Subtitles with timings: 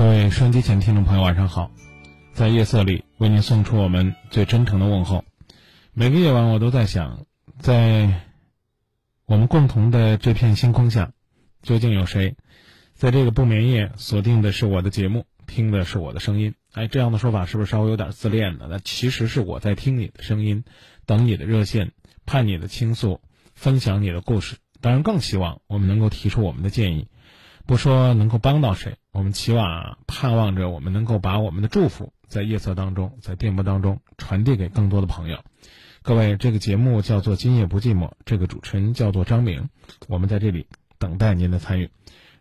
[0.00, 1.70] 各位收音机前听众朋友，晚上好！
[2.32, 5.26] 在夜色里为您送出我们最真诚的问候。
[5.92, 7.26] 每个夜晚，我都在想，
[7.58, 8.22] 在
[9.26, 11.12] 我们共同的这片星空下，
[11.60, 12.34] 究竟有谁
[12.94, 16.54] 在这个不眠夜锁定的是我的节目，听的是我的声音？
[16.72, 18.68] 哎，这样的说法是不是稍微有点自恋呢？
[18.70, 20.64] 那其实是我在听你的声音，
[21.04, 21.92] 等你的热线，
[22.24, 23.20] 盼你的倾诉，
[23.54, 24.56] 分享你的故事。
[24.80, 27.08] 当然，更希望我们能够提出我们的建议。
[27.66, 35.38] 不说能够帮到谁，我们期望啊，盼望着我们能够把我们的祝福在夜色当中，在电波当中传递给更多的朋友。
[36.02, 39.68] 各位，这个节目叫做《今夜不寂寞》，这个主持人叫做张明，
[40.08, 40.66] 我们在这里
[40.98, 41.90] 等待您的参与。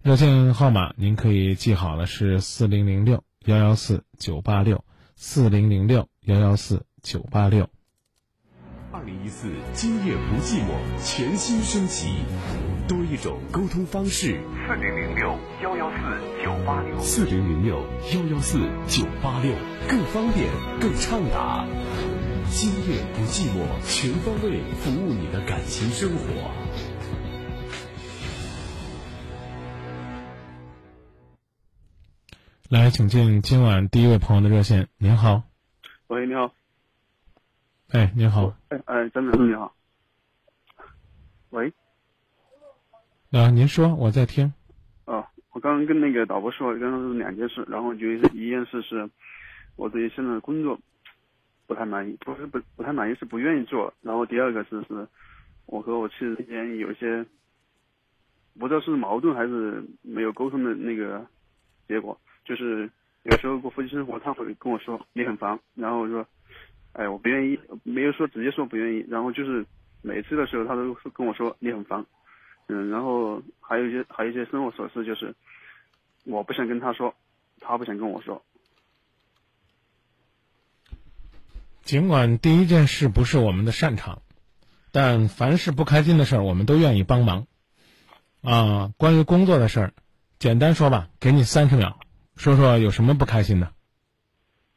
[0.01, 4.83] 热线号码您可以记好了，是四零零六幺幺四九八六
[5.15, 7.69] 四零零六幺幺四九八六。
[8.99, 12.17] 二零一四，今夜不寂寞，全新升级，
[12.85, 14.41] 多一种沟通方式。
[14.67, 17.77] 四零零六幺幺四九八六，四零零六
[18.13, 18.59] 幺幺四
[18.89, 19.53] 九八六，
[19.87, 20.49] 更方便，
[20.81, 21.65] 更畅达。
[22.49, 26.51] 今夜不寂寞，全方位服务你的感情生活。
[32.67, 34.89] 来，请进今晚第一位朋友的热线。
[34.97, 35.43] 您好，
[36.07, 36.51] 喂，你好。
[37.91, 38.53] 哎，你好。
[38.67, 39.73] 哎哎，张明你好。
[41.49, 41.73] 喂。
[43.31, 44.53] 啊，您说，我在听。
[45.05, 49.09] 哦，我刚刚跟那个导播说，刚刚是两件事，然后就一件事是，
[49.75, 50.79] 我对现在的工作
[51.65, 53.91] 不太满意，不是不不太满意，是不愿意做。
[54.01, 55.07] 然后第二个是是，
[55.65, 57.25] 我和我妻子之间有一些
[58.59, 61.25] 不知道是矛盾还是没有沟通的那个
[61.87, 62.87] 结果，就是
[63.23, 66.23] 有时候过夫妻生活，他会跟我说你很烦，然后说。
[66.93, 69.65] 哎，我不愿意，没有说直接说不愿意，然后就是
[70.01, 72.05] 每次的时候，他都跟我说你很烦，
[72.67, 75.35] 嗯，然后还有一些还有一些生活琐事，就是
[76.25, 77.15] 我不想跟他说，
[77.59, 78.43] 他不想跟我说。
[81.83, 84.21] 尽管第一件事不是我们的擅长，
[84.91, 87.47] 但凡是不开心的事儿，我们都愿意帮忙。
[88.41, 89.93] 啊，关于工作的事儿，
[90.37, 91.99] 简单说吧，给你三十秒，
[92.35, 93.73] 说说有什么不开心的。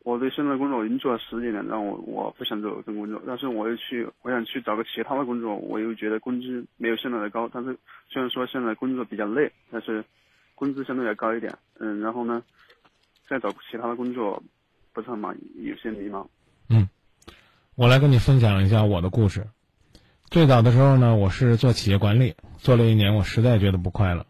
[0.05, 10.05] 我对现在工作我已经做了十几年，然后我我不想做这份工作，但是我又去，我想去找个其他的工作，我又觉得工资没有现在的高，但是虽然说现在工作比较累，但是
[10.57, 12.43] 工资相对要高一点，嗯，然后呢，
[13.29, 14.43] 再找其他的工作
[14.93, 16.27] 不是很满意，有些迷茫。
[16.69, 16.89] 嗯，
[17.77, 19.47] 我来跟你分享一下我的故事。
[20.31, 24.27] 最早的时候呢，我是做企业管理，做了一年，我实在觉得不快乐，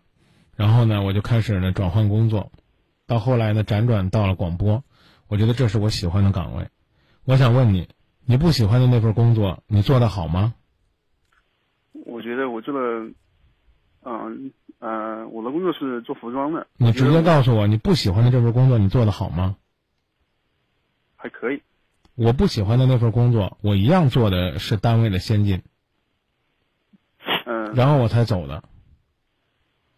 [0.54, 2.52] 然后呢，我就开始呢转换工作，
[3.06, 4.84] 到后来呢辗转到了广播。
[5.32, 6.68] 我觉得这是我喜欢的岗位，
[7.24, 7.88] 我想问你，
[8.26, 10.52] 你不喜欢的那份工作，你做的好吗？
[12.04, 13.14] 我觉得我做的，
[14.02, 16.66] 嗯呃，我的工作是做服装的。
[16.76, 19.56] 你直接告诉我，你不喜欢的这份工作，你做的好吗？
[21.16, 21.62] 还可以。
[22.14, 25.62] 我不喜欢的那份工作，我一样做的是单位的先进。
[27.46, 27.72] 嗯。
[27.72, 28.62] 然后我才走的。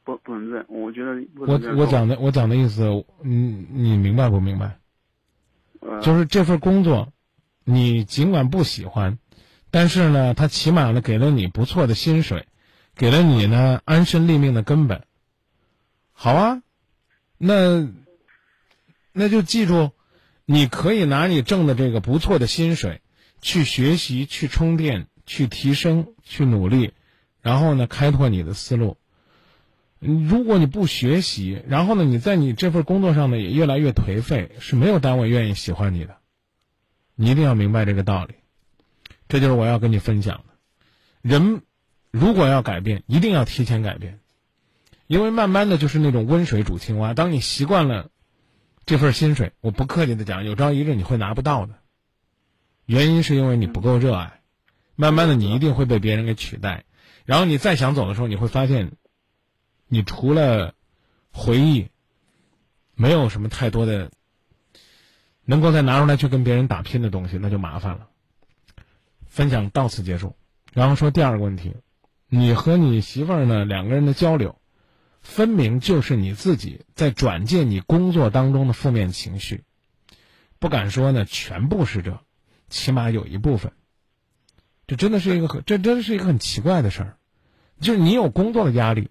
[0.05, 0.67] 不，不能这样。
[0.69, 1.27] 我觉得。
[1.35, 4.79] 我我讲的我讲的意思，你你明白不明白？
[6.03, 7.13] 就是这份工作，
[7.65, 9.19] 你尽管不喜欢，
[9.71, 12.47] 但是呢，他起码呢给了你不错的薪水，
[12.95, 15.05] 给了你呢安身立命的根本。
[16.13, 16.63] 好啊，
[17.39, 17.89] 那
[19.13, 19.93] 那就记住，
[20.47, 23.03] 你可以拿你挣的这个不错的薪水，
[23.41, 26.93] 去学习、去充电、去提升、去努力，
[27.43, 28.97] 然后呢开拓你的思路。
[30.05, 36.19] 如果你不学习，然后呢，你在你这份工作上呢也越来越颓废，是没有单位愿意喜欢你的。
[37.15, 38.35] 你一定要明白这个道理，
[39.29, 40.55] 这就是我要跟你分享的。
[41.23, 41.63] 人
[42.11, 44.21] 如果要改变，一定要提前改变，
[45.07, 47.15] 因为慢慢的就是那种温水煮青蛙。
[47.15, 48.11] 当你习惯了
[48.85, 51.75] 这份薪水，我不客气的讲，有朝一日你会拿不到的。
[52.85, 54.41] 原因是因为你不够热爱，
[54.97, 56.85] 慢慢的你一定会被别人给取代。
[57.25, 58.93] 然后你再想走的时候，你会发现。
[59.95, 60.75] 你除了
[61.31, 61.89] 回忆，
[62.97, 64.11] 没有什么太多的
[65.45, 68.09] 能够再拿出来去跟别人打拼的东西，那就麻烦了。
[69.25, 70.35] 分享到此结束，
[70.73, 71.77] 然后说第二个问题：
[72.27, 74.59] 你和你媳妇儿呢两个人的交流，
[75.23, 79.63] 分明就是你自己在转借你工作当中的负面情绪。
[80.59, 82.19] 不敢说呢全部是这，
[82.69, 83.71] 起码有一部分。
[84.89, 87.17] 这真的是一个很，这真的是一个很奇怪的事儿，
[87.79, 89.11] 就是你有工作的压力。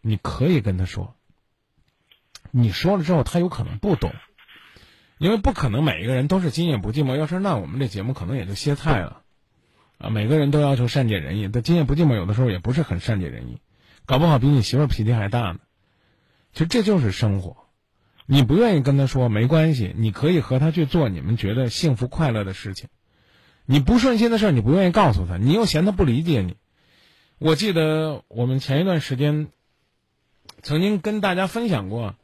[0.00, 1.14] 你可以跟他说，
[2.50, 4.12] 你说了之后，他有可能不懂，
[5.18, 7.16] 因为不可能每一个人都是今夜不寂寞。
[7.16, 9.22] 要是那，我们这节目可能也就歇菜了，
[9.98, 13.58] 啊，每个人都要求善解人意，但今夜不寂寞有的时候也不是很善解人意，
[14.06, 15.58] 搞不好比你媳妇脾气还大呢。
[16.52, 17.56] 其实这就是生活，
[18.26, 22.88] 你不愿意跟他说没关系，你可以和他去做你们觉得幸福快乐的事情。
[23.66, 26.56] 你不顺心的事儿，你不愿意告诉他，你又嫌他不理解你。
[27.38, 29.48] 我记得我们前一段时间
[30.62, 32.14] 曾经跟大家分享过，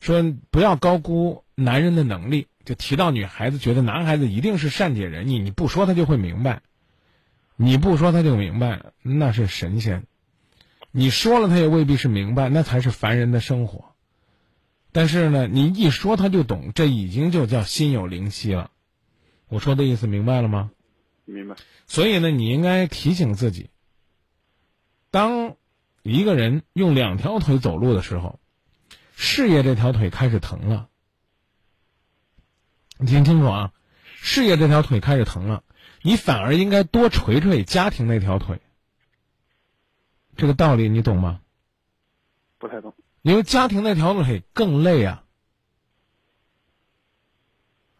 [0.00, 2.48] 说不要高估男人的能力。
[2.64, 6.62] 就提到女孩子觉得男孩子一定是善解人意，你不说他就会明白，
[7.56, 10.04] 你不说他就明白，那是神仙；
[10.90, 13.94] 你说了他也未必是明白，那才是凡人的生活。
[14.92, 18.70] 但是呢，你一说他就懂，这已经就叫心有灵犀了。
[19.48, 20.70] 我说的意思明白了吗？
[21.26, 21.56] 明白。
[21.86, 23.68] 所以呢，你应该提醒自己，
[25.10, 25.56] 当
[26.04, 28.38] 一个人用两条腿走路的时候，
[29.16, 30.90] 事业这条腿开始疼了。
[32.98, 33.72] 你听清楚啊，
[34.16, 35.64] 事业这条腿开始疼了，
[36.02, 38.60] 你反而应该多捶捶家庭那条腿。
[40.36, 41.40] 这个道理你懂吗？
[42.58, 42.94] 不太懂。
[43.22, 45.24] 因为家庭那条腿更累啊，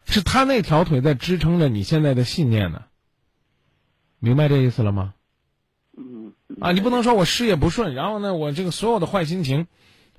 [0.05, 2.85] 是他那条腿在支撑着你现在的信念呢。
[4.19, 5.15] 明白这意思了吗？
[6.47, 6.57] 嗯。
[6.59, 9.67] 啊，你不能说我事业不顺，然后呢，我这个所有的坏心情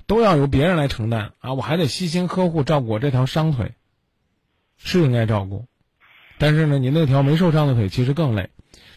[0.07, 3.73] 都要由别人来承担啊，我还得悉心呵护照顾我这条伤腿。
[4.79, 5.65] 是应该照顾，
[6.37, 8.51] 但是呢，你那条没受伤的腿其实更累。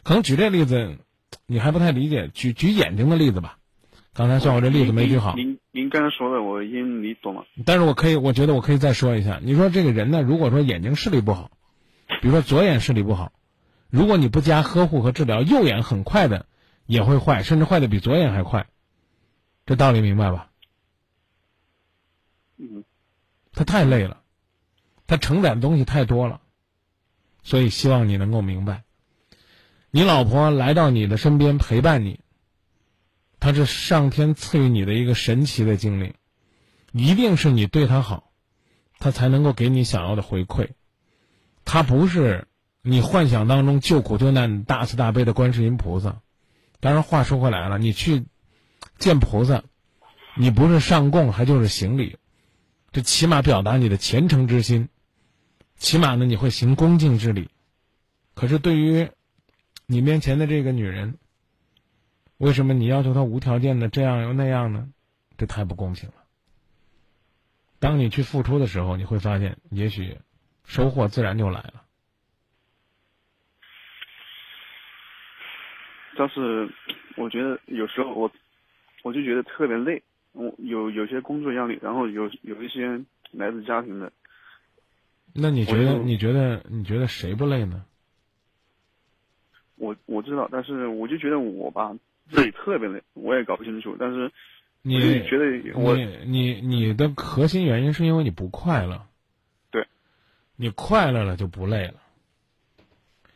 [0.03, 0.97] 可能举这例子，
[1.45, 2.29] 你还不太理解。
[2.33, 3.55] 举举眼睛的例子吧。
[4.13, 5.35] 刚才算我这例子没举好。
[5.35, 7.45] 您您刚才说的我已经理懂了。
[7.65, 9.39] 但是我可以，我觉得我可以再说一下。
[9.41, 11.49] 你说这个人呢，如果说眼睛视力不好，
[12.21, 13.31] 比如说左眼视力不好，
[13.89, 16.45] 如果你不加呵护和治疗，右眼很快的
[16.89, 18.67] 也会坏，甚至坏的比左眼还快。
[19.67, 20.49] 这道理明白吧？
[22.57, 22.83] 嗯。
[23.53, 24.23] 他太累了。
[25.05, 26.41] 他承载的东西太多了，
[27.43, 28.83] 所以希望你能够明白。
[29.91, 32.21] 你老婆来到你的身边陪伴你，
[33.39, 36.15] 她是上天赐予你的一个神奇的经历，
[36.91, 38.31] 一定是你对她好，
[38.97, 40.69] 她才能够给你想要的回馈。
[41.65, 42.47] 她不是
[42.81, 46.21] 你幻想当中救苦救难、大慈大悲的观世音菩萨。
[46.79, 48.25] 当然，话说回来了，你去
[48.97, 49.63] 见菩萨，
[50.35, 52.17] 你不是上供，还就是行礼，
[52.91, 54.89] 这起码表达你的虔诚之心。
[55.75, 57.49] 起码呢，你会行恭敬之礼。
[58.33, 59.09] 可是对于
[59.85, 61.17] 你面前的这个女人，
[62.37, 64.87] 为什么你要求她无条件的这样又那样呢？
[65.37, 66.15] 这太不公平了。
[67.79, 70.17] 当你去付出的时候，你会发现，也许
[70.65, 71.83] 收获自然就来了。
[76.19, 76.69] 但是，
[77.15, 78.29] 我觉得有时候我，
[79.03, 80.03] 我就觉得特别累。
[80.33, 82.99] 我有有些工作压力，然后有有一些
[83.31, 84.11] 来自家庭的。
[85.33, 85.93] 那你觉得？
[85.93, 86.61] 你觉得？
[86.69, 87.85] 你觉得谁不累呢？
[89.77, 91.95] 我我知道，但是我就觉得我吧
[92.31, 93.95] 自己特别累，我也搞不清楚。
[93.97, 94.29] 但是
[94.81, 95.45] 你觉得
[95.75, 95.95] 我
[96.25, 99.07] 你你的核心原因是因为你不快乐。
[99.71, 99.87] 对，
[100.57, 101.93] 你快乐了就不累了。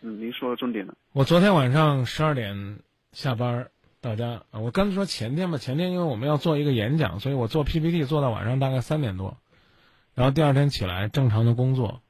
[0.05, 0.95] 嗯，您说的重点了。
[1.13, 2.79] 我昨天晚上十二点
[3.13, 3.69] 下班
[4.01, 9.37] 到家啊我刚才说前天吧，前天因为我们要做一个演讲，所以我做 PPT 做到晚上大概三点多。
[10.13, 12.01] 然后第二天起来正常的工作，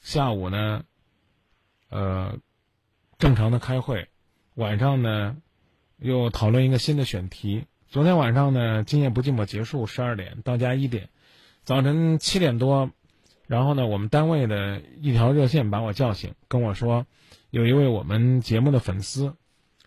[0.00, 0.84] 下午呢，
[1.88, 2.38] 呃，
[3.18, 4.06] 正常的开会，
[4.54, 5.36] 晚上呢，
[5.98, 7.64] 又讨论一个新的选题。
[7.88, 11.08] 昨天晚上呢，今夜不寂寞结束十二点到家一点，
[11.64, 12.92] 早晨七点多，
[13.48, 17.06] 然后呢，我们单位的一条热线把我叫醒，跟我说，
[17.50, 19.34] 有一位我们节目的粉丝，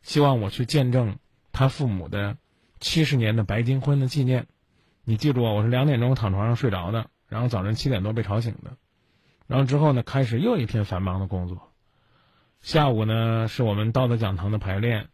[0.02, 1.18] 希望我去见证
[1.52, 2.38] 他父母的
[2.80, 4.48] 七十年的白金婚的纪念。
[5.06, 7.08] 你记住啊，我是两点钟躺床上睡着的。
[7.30, 8.78] 然后早晨七点多被吵醒的，
[9.48, 11.72] 然后之后呢，开始又一天繁忙的工作。
[12.62, 15.08] 下午呢，是我们道德讲堂的排练，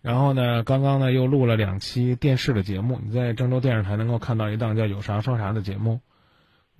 [0.00, 2.98] 然后呢，刚刚呢又录了两期电视的节目。
[3.00, 6.00] 你在郑州电视台能够看到一档叫《有啥说啥》的节目，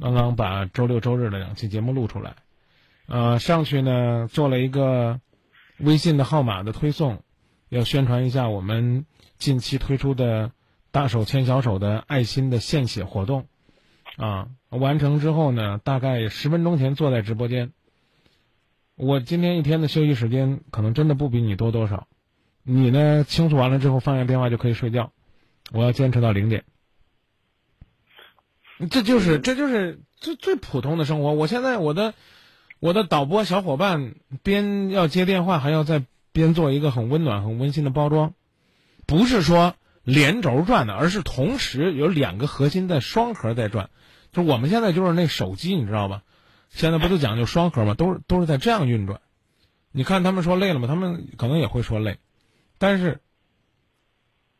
[0.01, 2.35] 刚刚把周六周日的两期节目录出来。
[3.07, 5.21] 呃，上去呢做了一个
[5.79, 7.23] 微信的号码的推送，
[7.69, 9.07] 要宣传一下我们
[9.39, 10.53] 近期推出的
[10.91, 13.47] 大手牵小手的爱心的献血活动。
[14.17, 17.73] 啊，完成之后呢，大概十分钟前坐在直播间。
[18.95, 22.07] 我今天一天的休息时间可能真的不比你多多少。
[22.63, 25.13] 你呢，倾诉完了之后放下电话就可以睡觉。
[25.73, 26.65] 我要坚持到零点。
[28.91, 31.33] 这就是这就是最最普通的生活。
[31.33, 32.13] 我现在我的
[32.83, 38.35] 我的导播小伙伴边要接电话，还要在边做一个很温暖、很温馨的包装，
[39.07, 43.89] 不是说连轴转的，而是同时有两个核心在双核在转。
[44.33, 46.25] 就我们现在就是那手机，你知道吧？
[46.71, 47.95] 现在不都讲究双核吗？
[47.95, 49.21] 都是都是在这样运转。
[49.93, 50.89] 你看他们说累了吗？
[50.89, 52.19] 他们可能也会说累，
[52.79, 53.21] 但是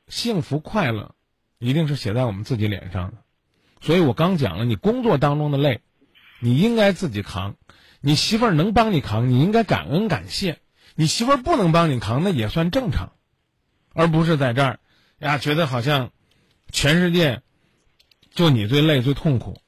[0.07, 1.17] 幸福快乐
[1.59, 3.15] 一定是写在我们自己脸上的。
[3.81, 5.81] 所以我刚讲了，你工作当中的累，
[6.39, 7.57] 你应该自己扛。
[8.03, 10.57] 你媳妇儿能帮你扛，你应该感恩感谢；
[10.97, 13.13] 你媳妇儿不能帮你扛，那也算正常，
[13.95, 14.81] 而不是在这儿
[15.19, 16.11] 呀觉得好像
[16.73, 17.43] 全世界
[18.31, 19.61] 就你最累最痛苦。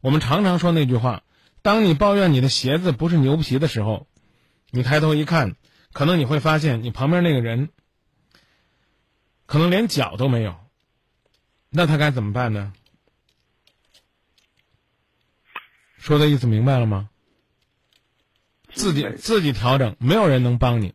[0.00, 1.22] 我们常常说那句话：
[1.62, 4.08] 当你抱怨你的鞋子不是牛皮的时候，
[4.70, 5.54] 你抬头一看，
[5.92, 7.70] 可能你会发现你旁边那个人
[9.46, 10.56] 可能连脚都没有，
[11.70, 12.72] 那他该怎么办呢？
[15.98, 17.10] 说的意思明白了吗？
[18.76, 20.92] 自己自己调整，没有人能帮你。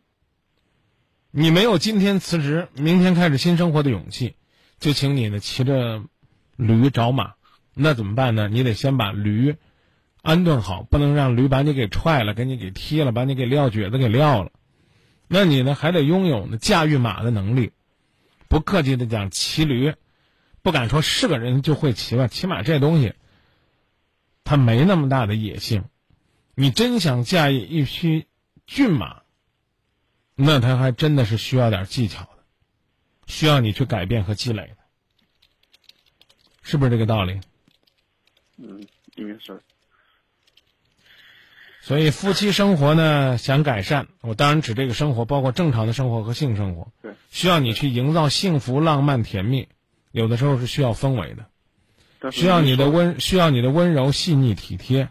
[1.32, 4.36] 你没有今天辞职，明天开始新生活的勇气，
[4.78, 6.04] 就请你呢骑着
[6.54, 7.34] 驴找马，
[7.74, 8.48] 那怎么办呢？
[8.48, 9.56] 你得先把驴
[10.22, 14.52] 安顿好，不能让驴把你给踹了，给你给踢了，把你给撂蹶子给撂了。
[15.26, 17.72] 那你呢还得拥有呢驾驭马的能力。
[18.48, 19.94] 不客气的讲，骑驴，
[20.62, 23.14] 不敢说是个人就会骑吧，起码这东西，
[24.44, 25.84] 他没那么大的野性。
[26.62, 28.26] 你真想驾驭一匹
[28.68, 29.22] 骏马，
[30.36, 32.44] 那他还真的是需要点技巧的，
[33.26, 34.76] 需要你去改变和积累的，
[36.62, 37.40] 是不是这个道理？
[38.58, 39.60] 嗯，应该是。
[41.80, 49.66] 所以夫妻生活呢，想改善，我当然指这个生活，包括正常的生活和性生活，对，需要你去营造幸福、浪漫、甜蜜，
[50.12, 55.10] 有的时候是需要氛围的，需要你的温，需要你的温柔、细腻、体贴。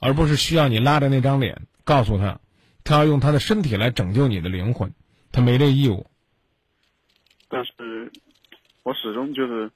[0.00, 2.40] 而不是需要你拉着那张脸告诉他，
[2.84, 4.92] 他要用他的身体来拯救你的灵魂，
[5.32, 6.06] 他没这义务。
[7.48, 8.12] 但是，
[8.82, 9.70] 我始终就是，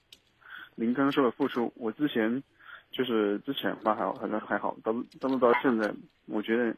[0.75, 2.43] 您刚刚说的付出，我之前
[2.91, 5.93] 就是之前吧，还好，好像还好，到到到现在，
[6.26, 6.75] 我觉得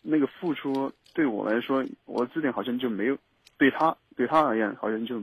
[0.00, 3.16] 那个付出对我来说，我这点好像就没有，
[3.58, 5.22] 对他对他而言好像就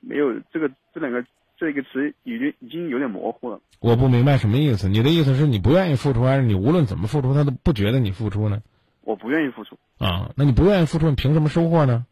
[0.00, 1.24] 没有这个这两个。
[1.56, 3.60] 这个词已经已经有点模糊了。
[3.80, 4.88] 我不明白什么意思？
[4.88, 8.62] 你的意思是你不愿意付出，还是你无论怎么付出，他都不觉得你付出呢？
[9.02, 9.78] 我不愿意付出。
[9.98, 12.06] 啊，那你不愿意付出，你凭什么收获呢？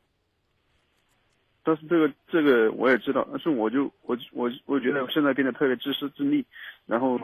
[1.64, 6.44] 但是这个这个我也知道，但是我就我我我觉得我现在变得特别自私自利，
[6.86, 7.18] 然后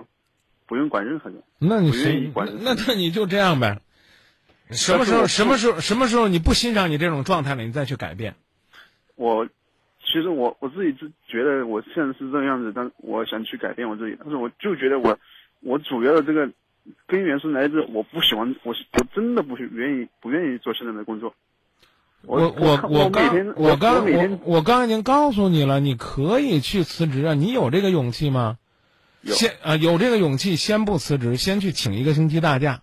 [0.66, 1.42] 不用管任何人。
[1.58, 2.32] 那你谁？
[2.34, 3.80] 那那你就这样呗。
[4.70, 5.26] 什么时候？
[5.26, 5.80] 什么时候？
[5.80, 7.64] 什么时候你不欣赏你这种状态了？
[7.64, 8.34] 你再去改变。
[9.14, 9.48] 我。
[10.10, 15.18] 其实我我自己是觉得我现在是这个样子，但我想去改变我自己，但是我就觉得我
[15.60, 16.50] 我主要的这个
[17.06, 21.34] 根源是来自我不喜欢，我我真的不愿意不愿意做现在的工作。
[22.22, 28.56] 我我我刚我刚我我刚已经告诉你了，你可以去辞职啊，你有这个勇气吗？
[29.24, 32.80] 先啊有这个勇气，先不辞职，先去请一个星期大假，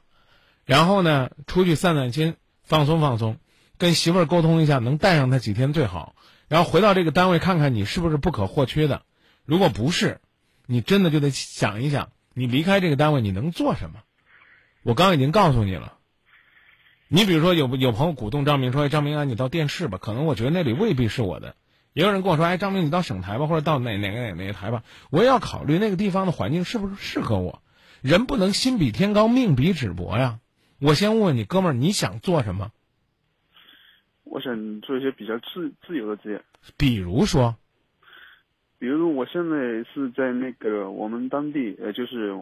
[0.65, 3.38] 然后呢出去散散心，放松放松，
[3.77, 6.13] 跟媳妇儿沟通一下，能带上她几天最好。
[6.48, 9.04] 然后回到这个单位看看你是不是不可或缺的，
[9.46, 10.22] 如果不是，
[10.66, 14.00] 你真的就得想一想，你离开这个单位你能做什么？
[14.84, 15.94] 我刚已经告诉你了。
[17.08, 21.56] 你比如说有有朋友鼓动张明说：“哎，张明啊，你到电视吧。”可能我觉得那里未必是我的。
[21.94, 27.62] 也有人跟我说：“哎，张明你到省台吧，或者到哪哪个哪哪个台吧。”我也要考虑那个地方的环境是不是适合我。
[28.02, 30.40] 人不能心比天高，命比纸薄呀。
[30.80, 32.72] 我先问问你，哥们儿，你想做什么？
[34.25, 36.41] 我想做一些比较自自由的职业，
[36.77, 37.55] 比如说，
[38.77, 39.58] 比如说我现在
[39.94, 42.36] 是在那个我们当地，呃，就是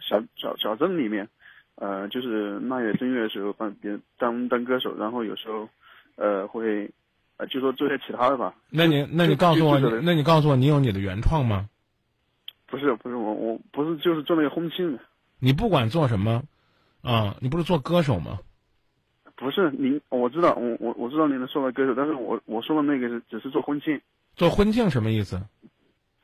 [0.00, 1.26] 小小小镇里面，
[1.76, 5.68] 呃，就是腊月正月的时候帮别人当当歌手，然后有时候，
[6.16, 6.90] 呃，会，
[7.38, 8.54] 呃，就说做些其他的吧。
[8.68, 11.68] 那你那你告诉我，那你告诉我，你有你的原创吗？
[12.66, 14.98] 不是不是我我不是就是做那个婚庆的。
[15.38, 16.42] 你不管做什么，
[17.00, 18.40] 啊，你不是做歌手吗？
[19.38, 24.00] 不是您，我知道，我我我知道您能说的歌手，但是我我说的那个是只是做婚庆。
[24.34, 25.40] 做婚庆什么意思？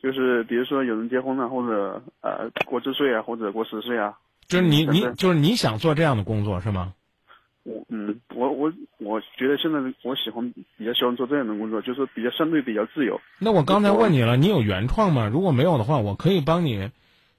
[0.03, 4.19] 就是比如说有人结婚了，或者呃过周岁啊，或者过十岁啊。
[4.47, 6.93] 就是你你就是你想做这样的工作是吗？
[7.63, 13.21] 我嗯，我我我觉得现在我喜欢比较喜欢做这样的工作，就是比较相对比较自由。
[13.39, 15.31] 那我刚才问你了，你有原创吗？
[15.33, 16.91] 如果没有的话，我可以帮你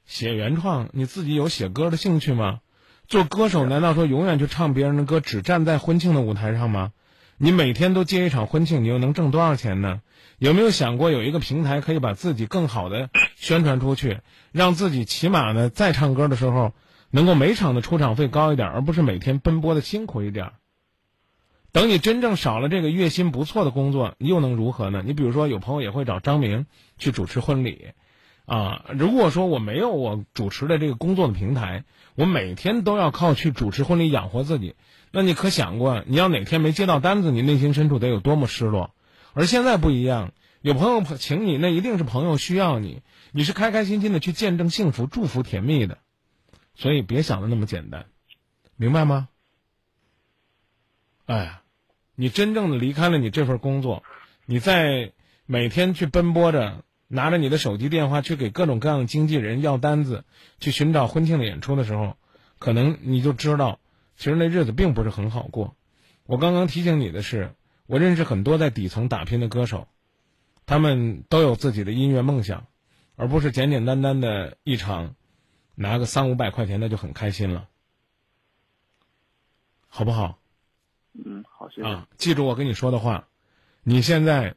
[0.06, 0.90] 写原创。
[0.94, 2.62] 你自己有写歌的兴趣吗？
[3.08, 6.92] 做歌手难道说永远去唱别人的歌，只站在婚庆的舞台上吗？
[7.38, 10.02] 你每天都接一场婚庆，你又能挣多少钱呢？
[10.38, 14.20] 有没有想过有一个平台可以把自己更好的宣传出去，
[14.52, 16.74] 让自己起码呢在唱歌的时候
[17.12, 20.52] 能够每场的出场费高一点，而不是每天奔波的辛苦一点。
[21.72, 25.04] 等你真正少了这个月薪不错的工作，又能如何呢？
[25.06, 26.66] 你比如说，有朋友也会找张明
[26.98, 27.90] 去主持婚礼。
[28.46, 31.84] 啊，如果说我没有我主持的这个工作的平台，
[32.14, 34.76] 我每天都要靠去主持婚礼养活自己，
[35.12, 38.94] 那你可想过，你要哪天没接到单子，你内心深处得有多么失落？
[39.34, 45.98] 而现在不一样，有朋友请你，那一定是朋友需要你，你是开开心心的去见证幸福、祝福甜蜜的，
[46.76, 48.06] 所以别想的那么简单，
[48.78, 49.28] 明白吗？
[51.26, 51.62] 哎，
[52.16, 54.04] 你真正的离开了你这份工作，
[54.46, 55.12] 你在
[55.48, 60.24] 每天去奔波着，拿着你的手机电话去给各种各样的经纪人要单子，
[60.60, 62.18] 去寻找婚庆的演出的时候，
[62.60, 63.80] 可能你就知道，
[64.16, 65.76] 其实那日子并不是很好过。
[66.26, 67.54] 我刚刚提醒你的是，
[67.86, 69.88] 我认识很多在底层打拼的歌手，
[70.66, 72.66] 他们都有自己的音乐梦想，
[73.16, 75.16] 而不是简简单单的一场
[75.76, 77.68] 拿个三五百块钱那就很开心了，
[79.88, 80.40] 好不好？
[81.14, 81.88] 嗯，好，谢谢。
[81.88, 83.28] 啊，记住我跟你说的话，
[83.84, 84.56] 你现在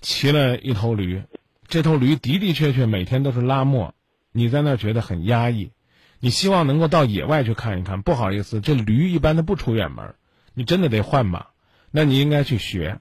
[0.00, 1.22] 骑了一头驴，
[1.70, 3.94] 这头驴的的确确每天都是拉磨，
[4.32, 5.70] 你在那儿觉得很压抑，
[6.18, 8.02] 你希望能够到野外去看一看。
[8.02, 10.14] 不好意思，这驴一般它不出远门，
[10.52, 11.46] 你真的得换马，
[11.90, 13.00] 那你应该去学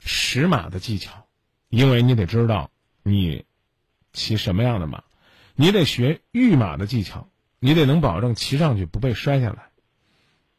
[0.00, 1.26] 识马的技巧，
[1.70, 2.70] 因为你得知道
[3.02, 3.46] 你
[4.12, 5.04] 骑什么样的马，
[5.54, 7.28] 你得学御马的技巧，
[7.58, 9.70] 你得能保证骑上去不被摔下来，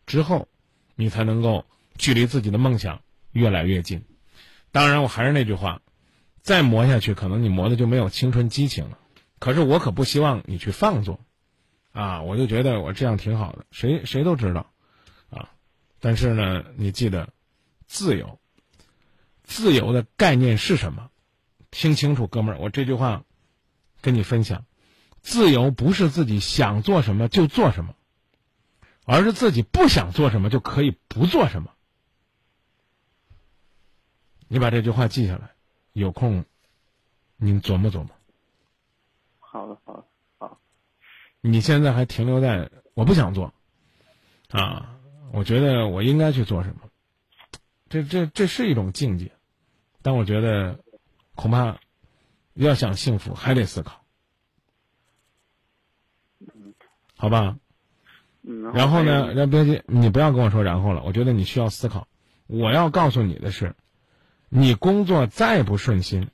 [0.08, 0.48] 之后。
[0.96, 1.66] 你才能够
[1.98, 4.04] 距离自己的梦想越来越近。
[4.72, 5.82] 当然，我还是那句话，
[6.44, 9.00] 再磨下去，可能你磨的就没有青春激情了。
[9.40, 11.20] 可是我可不希望你去放纵，
[11.92, 13.66] 啊，我就觉得我这样挺好的。
[13.72, 14.72] 谁谁都知道，
[15.32, 15.50] 啊，
[16.00, 17.30] 但是呢，你记得，
[17.88, 18.40] 自由，
[19.44, 21.10] 自由的概念是什么？
[21.72, 23.24] 听清楚，哥们儿，我这句话
[24.02, 24.66] 跟你分享：
[25.22, 27.96] 自由不是自己想做什么就做什么。
[29.06, 31.74] 而是自己不想做什么就可以不做什么。
[34.48, 35.53] 你把这句话记下来，
[35.94, 36.46] 有空
[37.38, 38.10] 您琢磨琢磨。
[39.40, 40.06] 好的，好的，
[40.38, 40.60] 好。
[41.42, 43.54] 你现在还停留在我不想做，
[44.50, 45.00] 啊，
[45.32, 46.90] 我觉得我应该去做什么？
[47.90, 49.32] 这这这是一种境界，
[50.02, 50.80] 但我觉得
[51.36, 51.80] 恐怕
[52.56, 54.04] 要想幸福还得思考，
[57.16, 57.58] 好吧？
[58.74, 59.34] 然后呢？
[59.34, 61.02] 让别急，你不要跟我说然后了。
[61.04, 62.08] 我觉得你需要思考。
[62.48, 63.74] 我要告诉你的是，
[64.56, 66.30] 你工作再不顺心，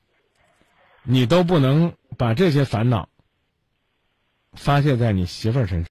[1.04, 3.08] 你都不能把这些烦恼
[4.52, 5.88] 发泄在你媳妇儿身上。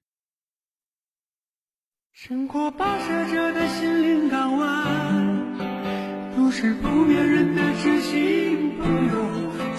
[2.12, 5.56] 生活跋涉着的心灵港湾，
[6.36, 9.12] 都是不眠人的知心朋友，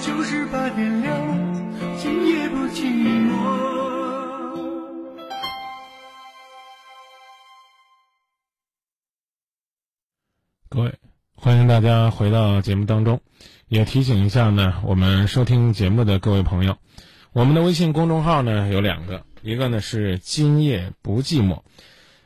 [0.01, 1.09] 就是八点六，
[1.97, 2.83] 今夜不寂
[3.29, 3.61] 寞。
[10.67, 10.99] 各位，
[11.43, 13.19] 欢迎大家回到节目当中。
[13.67, 16.77] 也提醒一下呢，我们收听节目的各位朋友，
[17.33, 21.61] 我们的微信公众号呢有两个，一个呢是“今夜不寂寞”，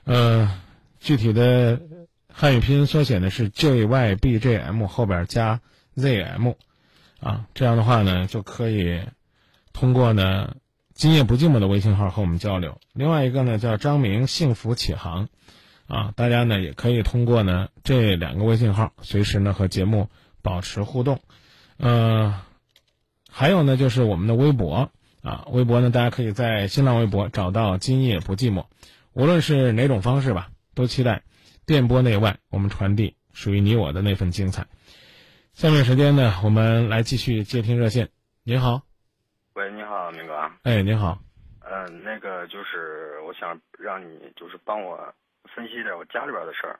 [0.03, 0.51] 呃，
[0.99, 1.79] 具体的
[2.27, 5.61] 汉语拼音缩写呢是 JYBJM 后边加
[5.95, 6.55] ZM，
[7.21, 8.99] 啊，这样的话呢就可以
[9.71, 10.57] 通过呢
[10.93, 12.81] “今夜不寂寞”的微信号和我们交流。
[12.91, 15.29] 另外一个呢叫张明幸福启航。
[15.87, 20.09] 啊，大家呢也可以通过呢这两个微信号，随时呢和节目
[20.41, 21.21] 保持互动。
[21.77, 22.41] 呃，
[23.31, 24.89] 还有呢就是我们的微博
[25.21, 28.65] 啊，微博呢大家可以在新浪微博找到“今夜不寂寞”，
[29.13, 31.21] 无论是哪种方式吧，都期待
[31.67, 34.65] 电波内外我们传递属于你我的那份精彩。
[35.53, 38.09] 下面时间呢，我们来继续接听热线。
[38.43, 38.81] 您好，
[39.53, 40.33] 喂，你好，明哥。
[40.63, 41.19] 哎，您好。
[41.61, 45.13] 嗯，那个就是我想让你就是帮我。
[45.55, 46.77] 分析一点我家里边的事儿，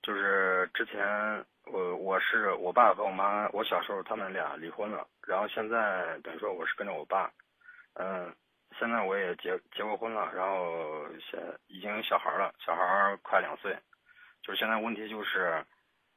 [0.00, 7.28] 就是之前我我是我爸和我妈，我小时候他们俩离婚了，然后现在等于说我是跟着我爸，
[7.94, 8.32] 嗯，
[8.78, 13.76] 现在我也结结过婚了，然后现已经小孩了，小孩快两岁，
[14.42, 15.64] 就是现在问题就是，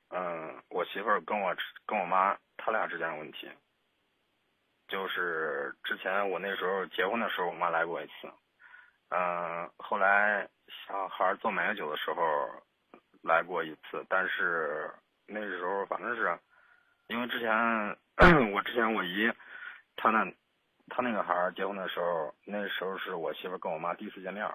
[0.09, 1.55] 嗯，我媳妇跟我
[1.87, 3.49] 跟我妈他俩之间的问题，
[4.87, 8.31] 就是之前我那时候结婚的时候，我妈来过一次。
[9.11, 12.49] 嗯，后来小孩做满月酒的时候
[13.21, 14.89] 来过一次，但是
[15.27, 16.37] 那时候反正是，
[17.07, 17.51] 因为之前
[18.53, 19.31] 我之前我姨，
[19.95, 20.25] 她那
[20.87, 24.45] 她那个孩儿结婚的时候，那时候是我媳妇跟我妈第一次见面，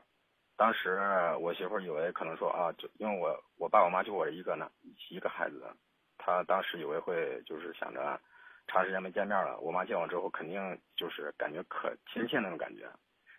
[0.56, 0.98] 当时
[1.40, 4.70] 我媳妇以为可能说啊，就因为我我爸我妈就我一个呢
[5.10, 5.64] 一个孩子，
[6.18, 8.20] 她当时以为会就是想着
[8.66, 12.88] 长时间没见面了，我妈见我之后肯定就是感觉可亲切那种感觉。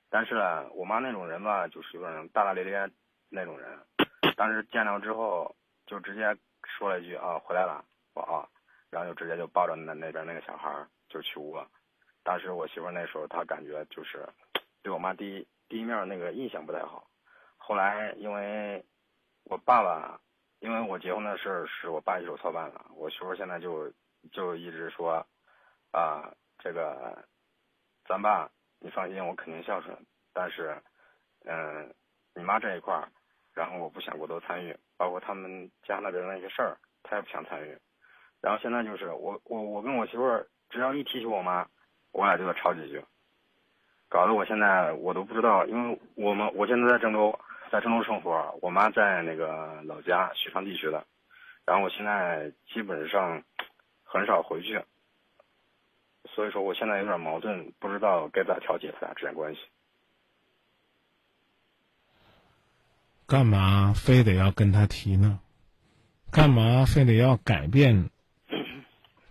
[0.09, 2.89] 但是呢，我妈那种人吧，就是有点大大咧咧
[3.29, 3.79] 那种人。
[4.37, 8.47] 当时见到之后，就直接说了一句啊，回来了，我啊，
[8.89, 11.67] 然后就直接就抱着那那边那个小孩就去屋了。
[12.23, 14.27] 当时我媳妇那时候她感觉就是
[14.81, 17.07] 对我妈第一第一面那个印象不太好。
[17.57, 18.83] 后来因为
[19.43, 20.19] 我爸爸，
[20.59, 23.91] 因为我结婚的事是我爸一手操办的，我媳妇现在就
[24.31, 25.25] 就一直说，
[25.91, 27.27] 啊，这个，
[28.07, 29.97] 咱爸，你放心，我肯定孝顺。
[30.33, 30.75] 但是，
[31.45, 31.93] 嗯，
[32.33, 33.07] 你妈这一块儿，
[33.53, 37.77] 然后我不想过多参与，包括他们家那边的那些事儿，他也不想参与。
[38.41, 41.67] 然后现在就是我我我跟我媳妇儿，只要一提起我妈，
[42.11, 43.03] 我俩就得吵几句，
[44.09, 47.39] 搞得我现在我都不知道，因为我们我现在在郑州，
[47.71, 51.05] 在郑州生活，我妈在那个老家许昌地区的，
[51.65, 53.41] 然后我现在基本上
[54.03, 54.83] 很少回去，
[56.35, 59.61] 所以说我现在有点矛盾，不知道该咋调解他俩之间关系。
[63.25, 65.39] 干嘛非得要跟他提呢？
[66.31, 68.09] 干嘛非得要改变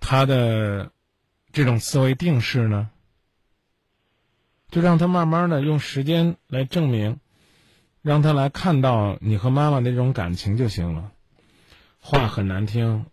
[0.00, 0.90] 他的
[1.52, 2.90] 这种思维定式呢？
[4.70, 7.20] 就让他慢慢的用时间来证明，
[8.00, 11.12] 让他来看到你和妈妈那种感情就行了。
[12.00, 13.06] 话很难听，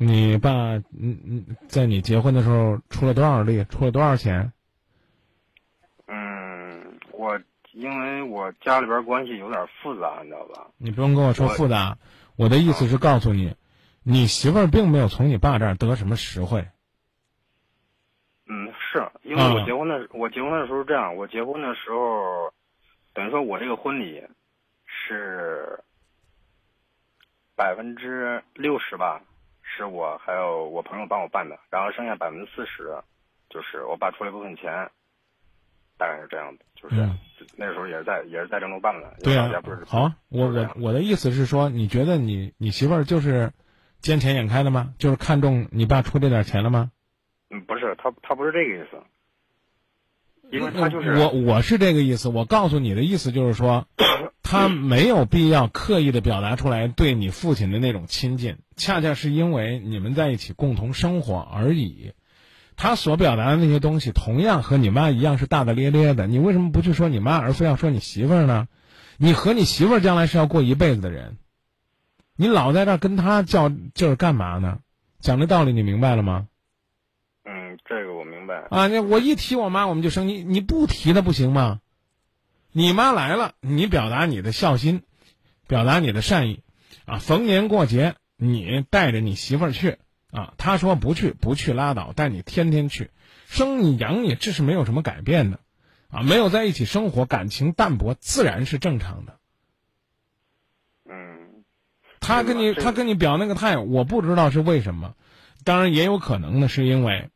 [0.00, 0.50] 你爸
[0.96, 4.52] 嗯嗯，在你结婚的时候出了多少力，出了多少钱？
[6.06, 7.38] 嗯，我
[7.72, 10.68] 因为我家里边关系有点复杂，你知道吧？
[10.78, 11.98] 你不用跟我说复杂，
[12.36, 13.56] 我的意思是告诉你，
[14.04, 16.64] 你媳妇儿并没有从你爸这儿得什么实惠。
[18.46, 22.52] 嗯，是因为我结婚的，我结婚的时候是这样，我结婚的时候，
[23.12, 24.22] 等于说我这个婚礼
[24.86, 25.80] 是
[27.56, 29.20] 百分之六十吧，
[29.76, 32.88] 是我还有我朋友帮我办的，然后剩下百分之四十，
[33.50, 34.90] 就是我爸出了一部分钱，
[35.96, 37.18] 大概是这样的，就是、嗯
[37.56, 43.52] 那时候也是在也是在郑州办的，对啊不是，好啊，我我我的意思是说，你觉得你你媳妇儿就是
[44.00, 44.92] 见钱眼开的吗？
[44.98, 46.90] 就是看中你爸出这点钱了吗？
[47.50, 49.00] 嗯，不是他他不是这个意思，
[50.50, 53.86] 因为他就是我我是这个意思，我告诉你的意思就是说，
[54.50, 62.12] 他没有必要刻意的表达出来对你父亲的那种亲近，恰恰是因为你们在一起共同生活而已。
[62.74, 66.26] 他所表达的那些东西，同样和你妈一样是大大咧咧的。
[66.26, 68.68] 你为什么不去说你妈，而非要说你媳妇儿呢？
[69.18, 71.36] 你和你媳妇儿将来是要过一辈子的人，
[72.34, 74.78] 你老在这儿跟他较劲儿干嘛呢？
[75.20, 76.48] 讲这道理你明白了吗？
[77.44, 81.80] 嗯，这个我明白，啊，那我一提我妈我们就生气，你不提她不行吗？
[82.78, 85.02] 你妈来了，你表达你的孝心，
[85.66, 86.62] 表达你的善意，
[87.06, 89.98] 啊，逢年过节你带着你媳妇儿去，
[90.30, 93.10] 啊，她说不去不去拉倒，但你天天去，
[93.48, 95.58] 生你养你这是没有什么改变的，
[96.08, 99.40] 啊，没有在一起生活，感情淡薄自然是正常的。
[101.10, 101.64] 嗯。
[102.20, 105.16] 他跟你他跟你表那个态，我不知道是为什么，
[105.64, 107.28] 当然也有可能呢，是因为啊，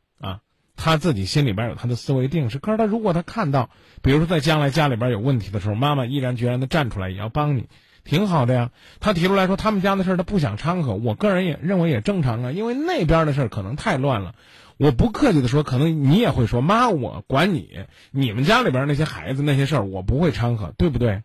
[0.83, 2.59] 他自己心里边有他的思维定式。
[2.59, 3.71] 可是他如果他看到，
[4.03, 7.69] 比如说在将来家里边有问题的时候，妈妈毅然决然的站出来也要帮你，
[8.03, 8.71] 挺好的呀。
[8.99, 14.35] 他提出来说他们家的事儿他不想掺和，我个人也认为也正常啊，因为那边的事儿可能太乱了。
[14.77, 17.79] 我不客气的说，可能你也会说妈，我管你，
[18.11, 21.23] 你们家里边那些孩子那些事儿我不会掺和，对不对？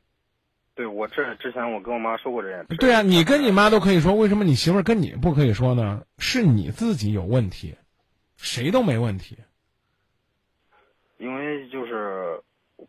[0.76, 2.76] 对我这之前我跟我妈说过这件事。
[2.78, 6.04] 对啊，你跟你妈都可以说，为什么你媳妇儿跟你不可以说呢？
[6.20, 7.74] 是你自己有问题，
[8.36, 9.40] 谁都没问题。
[11.18, 12.40] 因为就是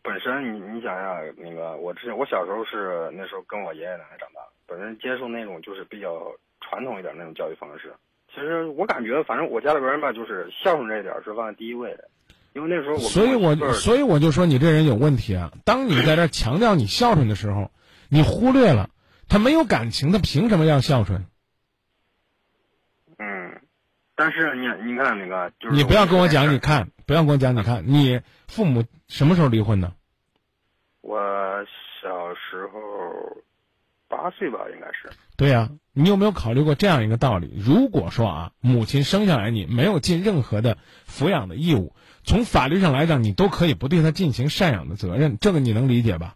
[0.03, 7.93] 本身你你想想那个，我之前我小时候是那时候跟我爷爷奶奶长大，本身接受那种就是比较传统一点那种教育方式。
[8.35, 12.09] 其实我感觉，反正我家里边人吧，就是孝顺这一点是放在第一位的。
[12.55, 15.53] 因为那时候我跟所以我所以我就说你这人有问题啊！
[15.65, 17.71] 当你在这强调你孝顺的时候，
[18.09, 18.91] 你忽略了
[19.29, 21.25] 他没有感情，他凭什么要孝顺？
[24.19, 29.93] 嗯，但是你你看那个就是你不要跟我讲，你看，不要跟我讲，你看，你父母什么时候离婚的？
[31.01, 31.19] 我
[32.03, 32.81] 小时候
[34.09, 35.09] 八岁吧，应该是。
[35.37, 37.55] 对呀、你有没有考虑过这样一个道理？
[37.57, 40.79] 如果说啊，母亲生下来你没有尽任何的
[41.09, 46.35] 抚养的义务，从法律上来讲，你都可以不对她进行赡养的责任，这个你能理解吧？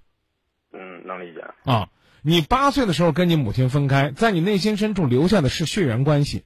[0.73, 1.45] 嗯，能理解。
[1.65, 1.89] 啊，
[2.23, 6.45] 你八岁的时候跟你母亲分开，在你内心深处留下的是血缘关系。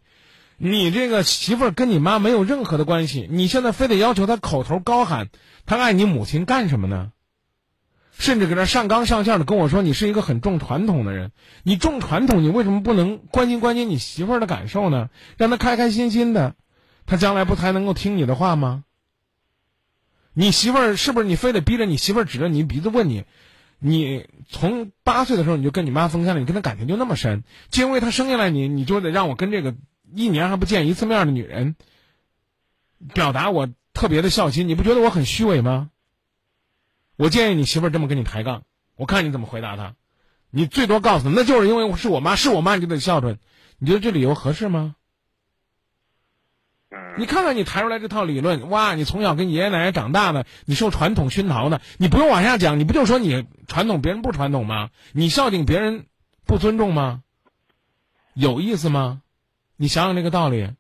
[0.59, 5.29] 你这个媳妇儿跟你妈没有任何的关系，你现在非得要求她口头高喊
[5.66, 7.12] 她爱你母亲干什么呢？
[8.19, 15.11] 甚至给她上纲上线的跟我说你是一个很重传统的人，你重传统，你为什么不能关心关心你媳妇儿的感受呢？
[15.37, 16.55] 让她开开心心的，
[17.05, 18.85] 她将来不才能够听你的话吗？
[20.33, 23.25] 你媳妇儿是不是你非得逼着你媳妇儿指着你鼻子问你？
[23.79, 29.75] 你从八岁的时候你就跟你妈分开了，你跟她感情就那么深，就因为她生下来你，你就得让我跟这个
[30.14, 31.77] 一年还不见一次面的女人
[33.14, 35.90] 表达我特别的孝心，你不觉得我很虚伪吗？
[37.16, 38.64] 我建议你媳妇儿这么跟你抬杠，
[38.97, 39.95] 我看你怎么回答她。
[40.51, 43.38] 你最多告诉她，那就是因为是我妈，是我妈你就得孝顺，
[43.79, 44.97] 你觉得这理由合适吗？
[46.90, 54.90] 嗯，你看看你抬出来这套理论，哇，你从小跟爷爷奶奶长大的，你受传统熏陶的，你不用往下讲，你不就说你传统别人不传统吗？
[55.12, 56.07] 你孝敬别人
[56.47, 57.23] 不尊重吗？
[58.35, 59.23] 有意思吗？
[59.77, 60.71] 你想想这个道理。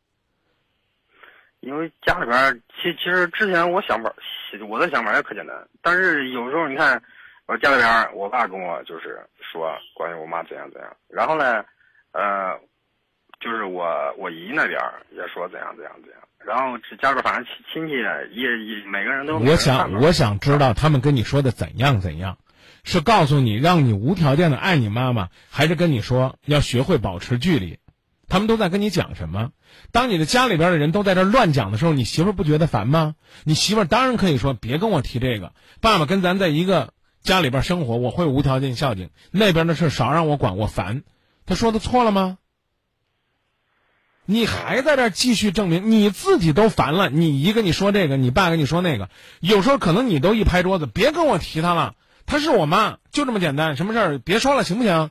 [1.60, 4.14] 因为家里边儿，其其实之前我想法，
[4.68, 7.02] 我的想法也可简单，但是有时候你看，
[7.46, 11.64] 我家里边儿，我爸跟我就是说关于我妈怎样怎样，然后呢，
[12.12, 12.56] 呃，
[13.40, 22.38] 就是我我姨那边儿也说怎样怎样怎样，然后这家里边反正亲亲戚也也每个人都个我想，我想知道他们跟你说的怎样怎样，
[22.84, 27.80] 是告诉你让你无条件的爱你妈妈，还是跟你说要学会保持距离？
[28.28, 29.50] 他们都在跟你讲什么？
[29.92, 33.14] 当你的家里边的人都在这乱讲的时候，你媳妇不觉得烦吗？
[33.44, 41.02] 你媳妇当然可以说别跟我提这个，爸爸跟咱在一个家里边生活，我会无条件孝敬，那边的事少让我管，我烦。
[41.44, 42.38] 他说的错了吗？
[44.28, 49.08] 你还在这继续证明你自己都烦了，你姨跟你说这个，你爸跟你说那个，
[49.38, 51.94] 有时候可能你都一拍桌子，别跟我提他了，
[52.26, 55.10] 他是我妈，就这么简单，什么事儿别说了，行不行？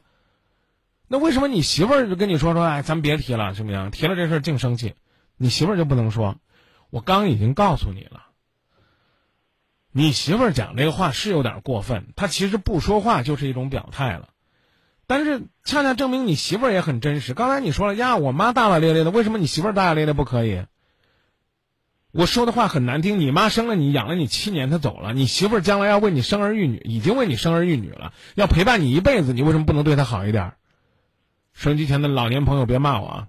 [1.08, 3.91] 那为什么你媳妇儿就跟你说说，哎，咱别提了，行不行？
[3.91, 4.96] 提了这事儿净生气，
[5.38, 6.38] 你媳妇儿就不能说？
[6.89, 8.28] 我刚已经告诉你了，
[9.91, 14.30] 你媳妇儿讲这个话是有点过分，她其实不说话就是一种表态了。
[15.08, 17.34] 但是恰恰证明你媳妇儿也很真实。
[17.34, 20.65] 刚才你说了呀，我妈大大咧咧的，为什么你媳妇儿大大咧咧不可以？
[22.12, 30.54] 我说的话很难听，你妈生了你，养了你七年，她走了，你媳妇儿将来要为你生儿育女，已经为你生儿育女了，要陪伴你一辈子，你为什么不能对她好一点
[31.56, 31.58] 儿？
[31.58, 33.28] 收音机前的老年朋友别骂我啊！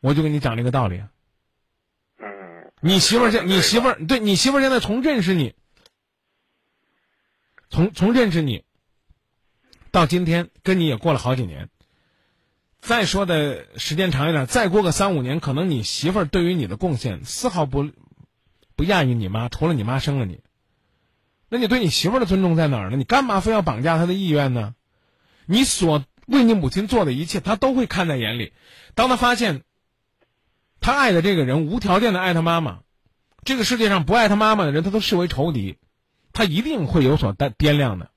[0.00, 1.02] 我就跟你讲这个道理。
[2.18, 5.54] 嗯，你媳妇儿现，你媳妇儿对你媳妇儿现在从认识你，
[7.70, 8.64] 从从认识你
[9.90, 11.70] 到今天，跟你也过了好几年。
[12.80, 17.90] 再说的时间长一点，再过个三五年，可能你媳妇儿对于你的贡献丝毫不
[18.76, 20.40] 不亚于你妈，除了你妈生了你。
[21.48, 22.96] 那你对你媳妇儿的尊重在哪儿呢？
[22.96, 24.74] 你干嘛非要绑架她的意愿呢？
[25.46, 28.52] 你所为你母亲做的一切，他都会看在眼里。
[28.94, 29.62] 当他发现
[30.80, 32.80] 他爱的这个人无条件的爱他妈妈，
[33.44, 35.78] 这个世界上不爱他妈妈的人，他都视为仇敌，
[36.32, 38.10] 他一定会有所掂掂量的。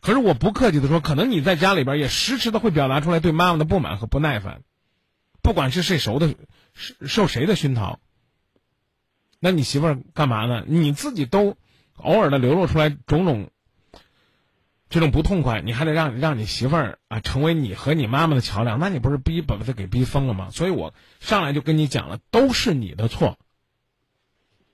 [0.00, 4.62] 可是我不客气的说，可能你在家里边也时时的会表达出来对妈妈的不满和不耐烦，
[5.42, 6.34] 不管是谁熟的
[6.74, 8.00] 受谁的熏陶。
[9.38, 10.64] 那你媳妇儿干嘛呢？
[10.66, 11.56] 你自己都
[11.94, 13.50] 偶尔的流露出来种种
[14.92, 20.50] 这种不痛快，你还得让让你媳妇儿啊成为你和你妈妈的桥梁，那你不是逼把把她给逼疯了吗？
[20.50, 23.38] 所以我上来就跟你讲了，都是你的错。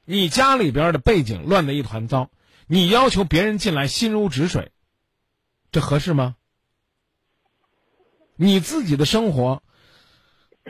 [0.04, 2.30] 你家里边的背景乱得一团糟，
[2.66, 4.72] 你要求别人进来心如止水，
[5.70, 6.34] 这合适吗？
[8.34, 9.62] 你自己的生活，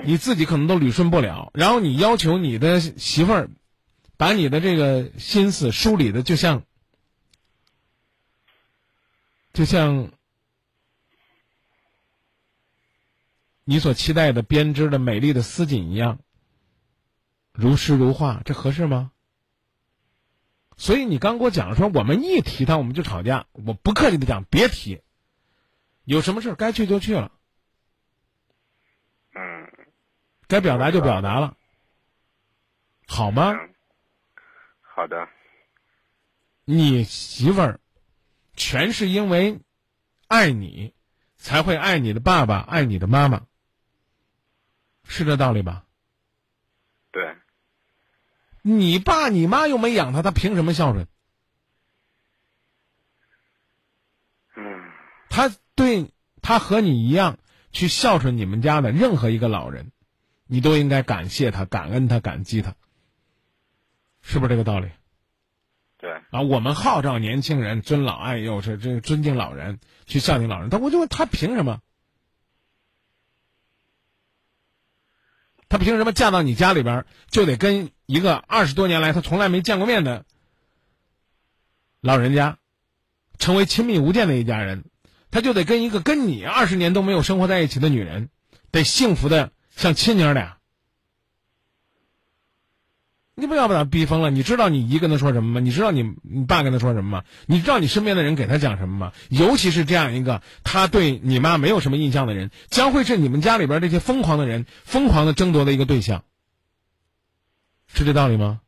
[0.04, 3.50] 你自己可能都捋顺不了，然后你要求你的媳妇儿
[4.18, 6.64] 把你的这个心思梳理的就像
[9.58, 10.12] 就像
[13.64, 16.20] 你所期待的编织的美丽的丝锦一样，
[17.52, 19.10] 如诗如画，这合适吗？
[20.76, 25.02] 所以你刚给我讲说，我们一提他我们就吵架，我不客气的讲，别提，
[26.04, 27.32] 有什么事儿该去就去了，
[29.34, 29.68] 嗯，
[30.46, 31.56] 该表达就表达了，
[33.08, 33.50] 好吗？
[33.54, 33.74] 嗯。
[34.82, 35.28] 好的，
[36.64, 37.80] 你媳妇儿
[38.58, 39.60] 全是因为
[40.26, 40.92] 爱你，
[41.36, 43.46] 才会爱你的爸爸，爱你的妈妈，
[45.04, 45.86] 是这道理吧？
[47.12, 47.36] 对，
[48.60, 51.06] 你爸你妈又没养他，他凭什么孝顺？
[54.56, 54.92] 嗯
[55.30, 57.38] 他对他和你一样
[57.70, 59.92] 去孝顺你们家的任何一个老人，
[60.46, 62.74] 你都应该感谢他、感恩他、感激他，
[64.20, 64.90] 是不是这个道理？
[66.30, 70.68] 啊，我们号召年轻人尊老爱幼，是这尊敬老人，去孝敬老人。
[70.68, 71.80] 但我就问他凭什么？
[75.70, 80.24] 他凭什么嫁到你家里边就得跟一个二十多年来他从来没见过面的
[82.00, 82.58] 老人家
[83.38, 84.84] 成为亲密无间的一家人？
[85.30, 88.30] 他就得跟一个跟你二十年都没有生活在一起的女人，
[88.70, 90.57] 得幸福的像亲娘俩。
[93.38, 94.30] 你不要把他逼疯了？
[94.30, 95.60] 你知道你姨跟他说什么吗？
[95.60, 97.24] 你知道你你爸跟他说什么吗？
[97.46, 99.12] 你知道你身边的人给他讲什么吗？
[99.30, 106.24] 尤其是这样一个他对你妈没有什么印象的人，将会是你们家里边这些疯狂的人疯狂的争夺的一个对象，
[107.86, 108.60] 是这道理吗？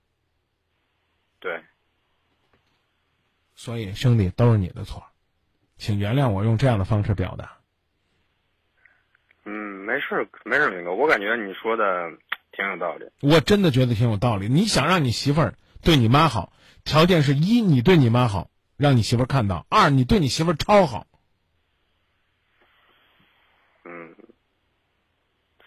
[1.40, 1.62] 对，
[3.56, 5.02] 所以兄弟都是你的错，
[5.78, 7.56] 请原谅我用这样的方式表达。
[9.44, 9.52] 嗯，
[9.84, 12.10] 没事儿没事儿，林哥，我感觉你说的
[12.52, 13.10] 挺有道理。
[13.20, 14.48] 我真的觉得挺有道理。
[14.48, 16.52] 你想让你媳妇儿对你妈好，
[16.84, 21.06] 条件是一你对你妈好，让你媳妇儿看到；二你对你媳妇儿超好。
[23.84, 24.14] 嗯，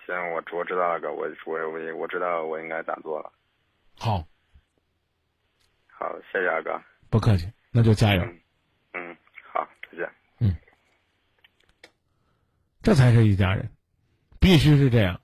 [0.05, 3.31] 行，我我知道了哥，我我我我知道我应该咋做了。
[3.97, 4.27] 好，
[5.87, 6.81] 好，谢谢二哥。
[7.09, 8.21] 不客气，那就加油。
[8.23, 8.39] 嗯
[8.93, 9.17] 嗯，
[9.51, 10.09] 好，再见。
[10.39, 10.55] 嗯
[12.81, 13.71] 这才是一家人，
[14.39, 15.21] 必须是这样，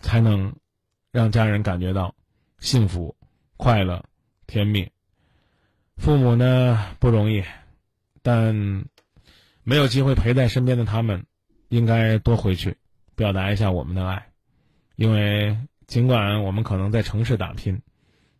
[0.00, 0.54] 才能
[1.12, 2.14] 让家人感觉到
[2.58, 3.16] 幸福、
[3.56, 4.04] 快乐、
[4.46, 4.90] 甜蜜。
[5.96, 7.44] 父母呢不容易，
[8.22, 8.54] 但
[9.62, 11.26] 没有机会陪在身边的他们，
[11.68, 12.76] 应该多回去
[13.14, 14.30] 表达一下我们的爱，
[14.96, 17.82] 因为尽管我们可能在城市打拼，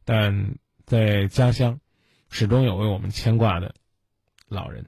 [0.05, 0.55] 但
[0.87, 1.79] 在家乡
[2.31, 3.75] 始终有为我们牵挂的
[4.49, 4.87] 老人。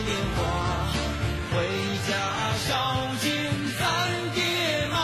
[0.00, 0.42] 年华，
[1.52, 1.66] 回
[2.06, 2.12] 家
[2.58, 2.74] 孝
[3.20, 3.30] 敬
[3.70, 3.86] 三
[4.34, 4.42] 爹
[4.90, 4.96] 妈，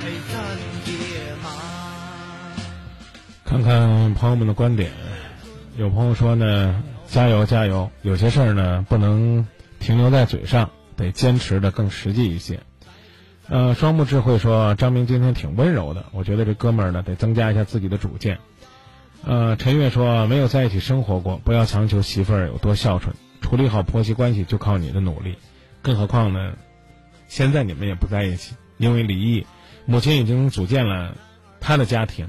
[0.00, 0.32] 陪三
[0.84, 0.92] 爹
[1.42, 1.50] 妈。
[3.44, 4.92] 看看朋友们的观点，
[5.76, 9.46] 有朋友说呢，加油加油，有些事儿呢不能
[9.80, 12.60] 停留在嘴上，得坚持的更实际一些。
[13.48, 18.38] 呃，双木智慧说张明今天挺温柔的，我觉得这哥们儿呢得增加一下自己的主见。
[19.24, 25.36] 呃，陈月说没有在一起生活过，不要强求媳妇儿有多孝顺，处理好婆媳关系就靠你的努力。
[25.80, 26.54] 更何况呢，
[27.28, 29.46] 现在你们也不在一起，因为离异，
[29.86, 31.16] 母亲已经组建了
[31.60, 32.28] 她的家庭。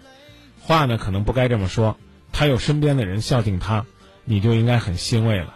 [0.61, 1.97] 话呢可能不该这么说，
[2.31, 3.85] 他有身边的人孝敬他，
[4.23, 5.55] 你就应该很欣慰了。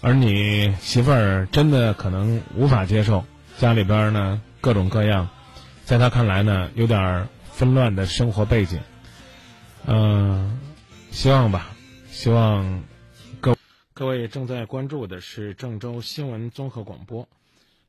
[0.00, 3.24] 而你媳妇儿真的可能无法接受
[3.58, 5.28] 家里边呢各种各样，
[5.84, 8.78] 在他看来呢有点纷乱的生活背景。
[9.86, 10.58] 嗯、
[11.10, 11.70] 希望吧，
[12.06, 12.84] 希望
[13.40, 13.56] 各
[13.92, 17.28] 各位正在关注的是郑州新闻综合广播，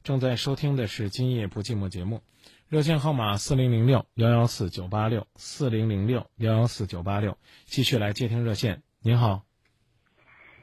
[0.04, 2.21] 正在收听的是《今夜不寂寞》节目。
[2.69, 8.82] 热线号码四零零六幺幺四九八六四零零六幺幺四九八六，继续来接听热线。
[9.01, 9.43] 您好，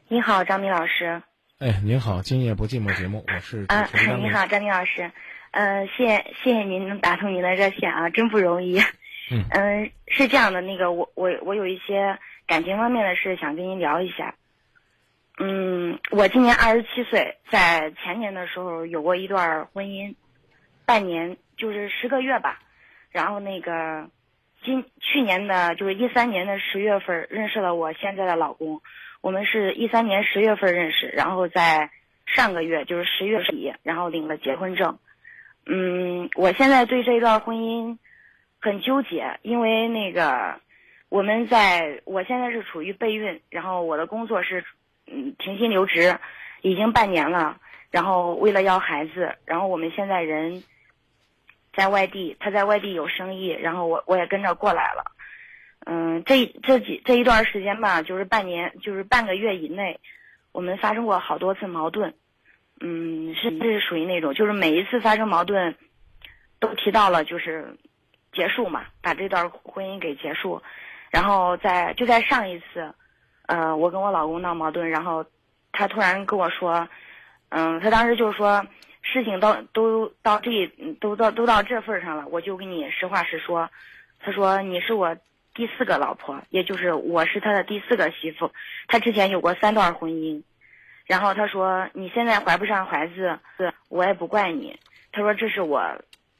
[0.09, 1.23] 你好，张明老师。
[1.59, 3.87] 哎，您好，今夜不寂寞节目，我是主啊。
[4.19, 5.13] 你好，张明老师。
[5.51, 8.81] 呃，谢谢谢谢您能打通您的热线啊，真不容易。
[9.31, 14.35] 嗯、是这样的，那个我我我有一些感情方面的事想跟您聊一下。
[15.39, 20.15] 嗯，我今年二十七岁，在前年的时候有过一段婚姻，
[20.85, 22.59] 半年就是十个月吧。
[23.11, 24.09] 然后那个
[24.65, 28.83] 今去年的就是一三年的十月份认识了我现在的老公，
[29.21, 31.91] 我们是一三年十月份认识，然后在
[32.27, 34.99] 上个月就是十月底，然后领了结婚证。
[35.67, 37.99] 嗯，我现在对这段婚姻
[38.61, 40.61] 很纠结，因为那个
[41.09, 44.65] 我们在我现在是处于备孕，然后我的工作是
[45.07, 46.19] 嗯停薪留职，
[46.63, 47.59] 已经半年了。
[47.91, 50.63] 然后为了要孩子，然后我们现在人
[51.75, 55.13] 在外地，他在外地有生意，然后我我也跟着过来了。
[55.87, 59.99] 嗯，这这几这一段时间吧，就是半年，就是半个月以内，
[60.53, 62.13] 我们发生过好多次矛盾。
[62.81, 65.75] 嗯，是是属于那种，就是每一次发生矛盾，
[66.61, 67.75] 都提到了就是
[68.39, 70.63] 结束嘛，把这段婚姻给结束。
[71.11, 72.95] 然后在就在上一次，
[73.47, 75.25] 呃，我跟我老公闹矛盾，然后
[75.73, 76.89] 他突然跟我说，
[77.49, 78.65] 嗯，他当时就说
[79.03, 80.51] 事情到都到这
[81.01, 83.69] 都到都到这份上了，我就跟你实话实说。
[84.21, 85.17] 他说你是我
[85.55, 88.51] 第四个老婆，也就是我是他的第四个媳妇。
[88.87, 90.43] 他之前有过三段婚姻，
[91.07, 93.39] 然后他说你现在怀不上孩子，
[93.89, 94.79] 我也不怪你。
[95.11, 95.83] 他说这是我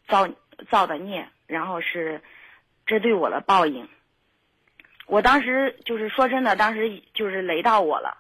[0.07, 0.29] 造
[0.71, 2.21] 造的孽，然后是
[2.87, 3.89] 这对我的报应。
[5.07, 8.19] 我当时就是说真的，当时就是雷到我了。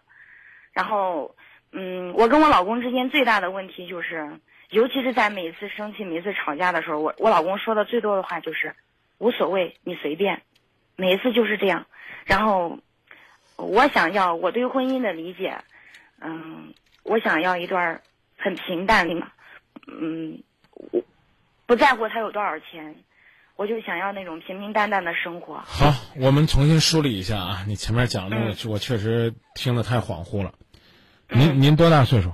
[0.72, 1.37] 然后，
[1.70, 8.74] 嗯，我跟我老公之间最大的问题就是，尤其是在每次生气、每次吵架的时候，我我老公说的最多的话就是
[9.18, 10.43] 无所谓，你随便。
[10.97, 11.87] 每一次就是这样。
[12.24, 12.79] 然后，
[13.57, 15.59] 我想要我对婚姻的理解，
[16.20, 16.72] 嗯，
[17.03, 18.01] 我想要一段
[18.37, 19.31] 很平淡的嘛，
[19.87, 21.03] 嗯，我
[21.66, 22.97] 不在乎他有多少钱，
[23.59, 25.61] 我就想要那种平平淡淡的生活。
[25.66, 28.54] 好，我们重新梳理一下啊，你前面讲的嗯。
[28.64, 30.54] 我我确实听得太恍惚了。
[31.28, 32.32] 您您多大岁数？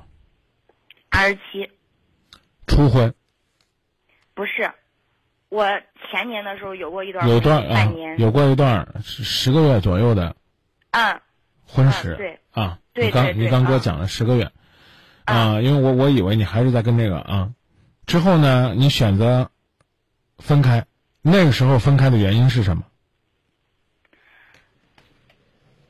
[1.08, 1.70] 二十七，
[2.66, 3.14] 初婚？
[4.34, 4.70] 不是，
[5.48, 5.64] 我
[6.10, 10.36] 前年的时候有过一段有段啊半年，，有过一段十十个月左右的
[10.90, 11.22] 嗯，
[11.66, 12.40] 婚史啊对。
[12.50, 14.50] 啊，对你刚你刚给我啊讲了十个月。
[15.24, 17.54] 啊，因为我我以为你还是在跟这个啊，
[18.04, 19.50] 之后呢，你选择
[20.36, 20.84] 分开，
[21.26, 22.84] 那个时候分开的原因是什么？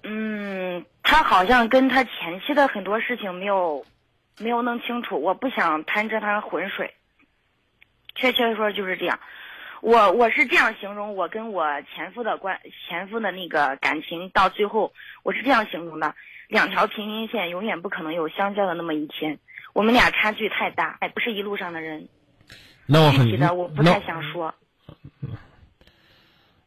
[0.04, 3.84] 嗯，他好像跟他前妻的很多事情没有
[4.38, 6.94] 没有弄清楚，我不想趟这趟浑水。
[8.14, 9.18] 确切说就是这样，
[9.80, 14.92] 我我是这样形容我跟我前夫的关前夫的那个感情到最后，
[15.24, 16.14] 我是这样形容的：
[16.46, 19.40] 两条平行线永远不可能有相交的那么一天，
[19.72, 22.08] 我们俩差距太大，不是一路上的人。
[22.86, 24.54] 那我很具体的我不太想说。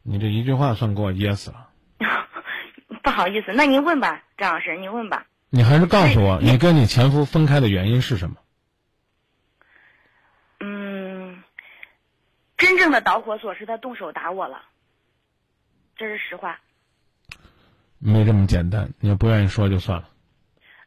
[0.02, 1.68] 你这一句话算给我噎死了。
[3.02, 5.26] 不好意思，那您问吧，张老师，您问吧。
[5.50, 8.36] 你还是告诉我，你跟你前夫分开的原因是什么？
[10.60, 11.42] 嗯，
[12.56, 14.62] 真正的导火索是他动手打我了，
[15.96, 16.60] 这是实话，
[17.98, 20.08] 没这么简单，你要不愿意说就算了。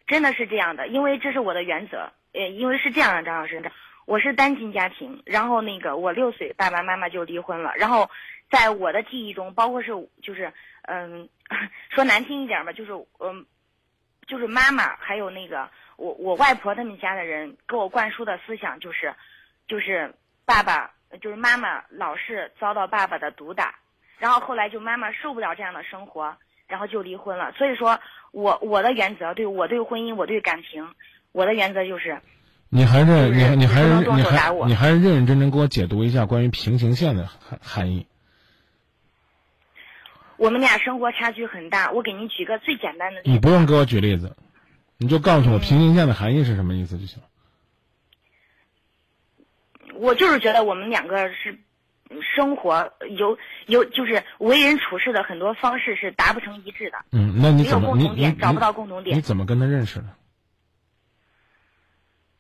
[0.07, 2.11] 真的是这样的，因为这是我的原则。
[2.33, 3.61] 呃，因为是这样的，张老师，
[4.05, 8.09] 我是单亲家庭，然后那个我六岁爸爸妈妈就离婚了，然后
[8.49, 9.91] 在我的记忆中，包括是
[10.21, 10.51] 就是
[10.83, 11.29] 嗯，
[11.89, 13.45] 说难听一点吧，就是嗯，
[14.27, 19.13] 就是妈妈还有那个我我外婆他们家的人给我灌输的思想就是，
[19.67, 20.13] 就是
[20.45, 20.91] 爸爸
[21.21, 23.75] 就是妈妈老是遭到爸爸的毒打，
[24.17, 26.35] 然后后来就妈妈受不了这样的生活，
[26.67, 27.51] 然后就离婚了。
[27.53, 27.99] 所以说
[28.31, 30.93] 我我的原则对我对婚姻我对感情，
[31.31, 32.19] 我的原则就是
[32.73, 38.07] 你还是你你还是你还你还是认认真真给我解读一下关于平行线的含含义。
[40.37, 41.91] 我们俩生活差距很大。
[41.91, 44.37] 我给您举个最简单的，你不用给我举例子，
[44.97, 47.27] 你就告诉我平行线的含义是什么意思就行了。
[49.95, 51.59] 我就是觉得我们两个是
[52.21, 56.97] 生活有有就是为人处事的很多方式是达不成一致的。
[57.11, 60.05] 嗯，那你怎么你找不到共同点你怎么跟他认识的？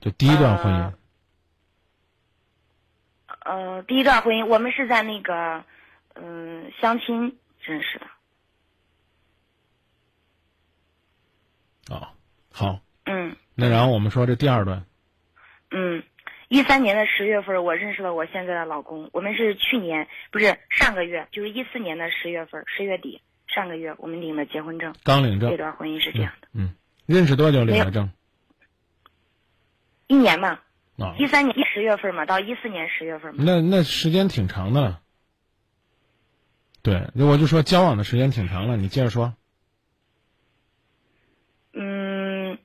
[0.01, 0.93] 就第一段婚姻，
[3.45, 5.63] 呃呃，第一段婚姻我们是在那个
[6.15, 8.05] 嗯、相亲认识的。
[11.95, 12.13] 啊、
[12.51, 14.85] 好，嗯那然后我们说这第二段，
[15.69, 16.03] 嗯，
[16.47, 19.09] 一三年的十月份，我认识了我现在的老公。
[19.13, 24.95] 我们是去年不是上个月，就是一四年的十月份，十月底上个月我们领的结婚证。
[25.03, 26.73] 刚领证这，段婚姻是这样的，嗯，
[27.05, 28.11] 认识多久领的证？
[30.11, 30.59] 一年嘛，
[30.99, 33.41] 啊，一三年十月份嘛，到一四年十月份嘛。
[33.47, 34.99] 那那时间挺长的了。
[36.81, 39.33] 对，我就说交往的时间挺长了，你接着说。
[41.71, 42.57] 嗯，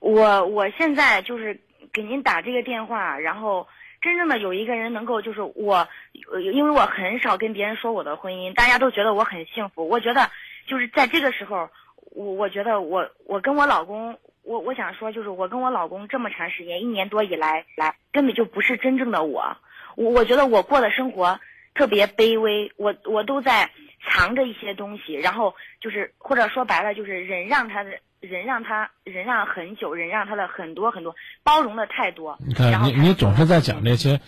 [0.00, 1.62] 我我现在就是
[1.94, 3.66] 给您打这个电话，然后
[4.02, 5.88] 真正的有一个人能够就是我，
[6.30, 9.88] 呃因为我很少跟别人说我的婚姻，大家都觉得我很幸福。
[9.88, 10.30] 我觉得
[10.66, 11.70] 就是在这个时候，
[12.10, 14.18] 我我觉得我我跟我老公，
[14.48, 19.58] 我我想说就是我跟我老公这么长时间，一年多以来来根本就不是真正的我。
[19.94, 21.38] 我我觉得我过的生活
[21.74, 23.70] 特别卑微，我我都在
[24.08, 27.90] 藏着一些东西，然后就是或者说白了就是忍让他的，
[28.20, 32.38] 忍让他忍让很久，忍让他的很多很多，包容的太多。
[32.46, 34.18] 你看，你你总是在讲这些，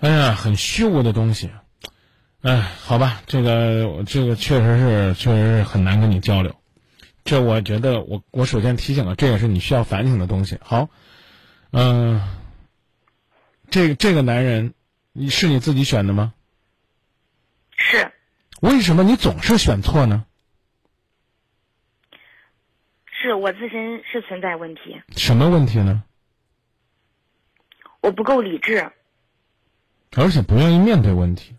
[0.00, 1.50] 哎呀，很虚无的东西。
[2.42, 6.56] 哎，好吧，这个这个确实是确实是很难跟你交流。
[7.24, 10.58] 这我觉得我我首先提醒了，这也是你需要反省的东西。
[10.62, 10.88] 好，
[11.70, 12.20] 嗯、
[13.70, 14.74] 这个这个男人，
[15.12, 16.34] 你是你自己选的吗？
[17.76, 18.12] 是
[18.60, 20.24] 为什么你总是选错呢？
[23.10, 26.02] 是我自身是存在问题，什么问题呢？
[28.00, 28.90] 我不够理智。
[30.16, 31.56] 而且不愿意面对问题。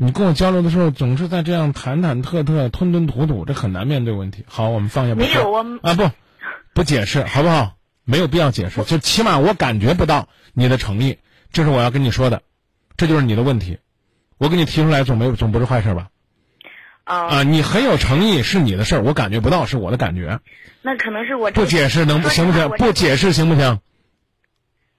[0.00, 4.44] 你跟我交流的时候，总是在这样忐忐忑忑、吞吞吐吐，这很难面对问题。
[4.46, 6.08] 好，我们放下不没有我啊，不，
[6.72, 7.74] 不解释，好不好？
[8.04, 11.18] 没有必要解释，就起码我感觉不到你的诚意，
[11.52, 12.42] 这是我要跟你说的，
[12.96, 13.80] 这就是你的问题。
[14.38, 16.08] 我给你提出来，总没总不是坏事吧？
[17.02, 20.38] 啊、啊，你很有诚意是你的事儿，我感觉不到是我的感觉。
[20.82, 22.68] 那可能是我不解释能行不行？
[22.78, 23.80] 不解释行不行？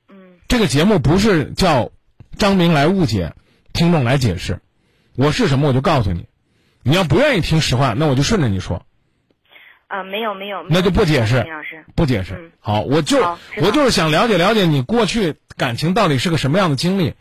[0.10, 0.18] 嗯
[0.50, 1.91] 这个节目不是叫
[2.38, 3.34] 张明来误解，
[3.72, 4.60] 听众来解释。
[5.20, 6.28] 我是什么我就告诉你，
[6.82, 8.86] 你要不愿意听实话，那我就顺着你说，
[9.88, 12.36] 啊、没有没有，没有那就不解释老师，不解释。
[12.36, 13.20] 嗯好，我就
[13.57, 17.15] 我就是想了解了解你过去感情到底是个什么样的经历。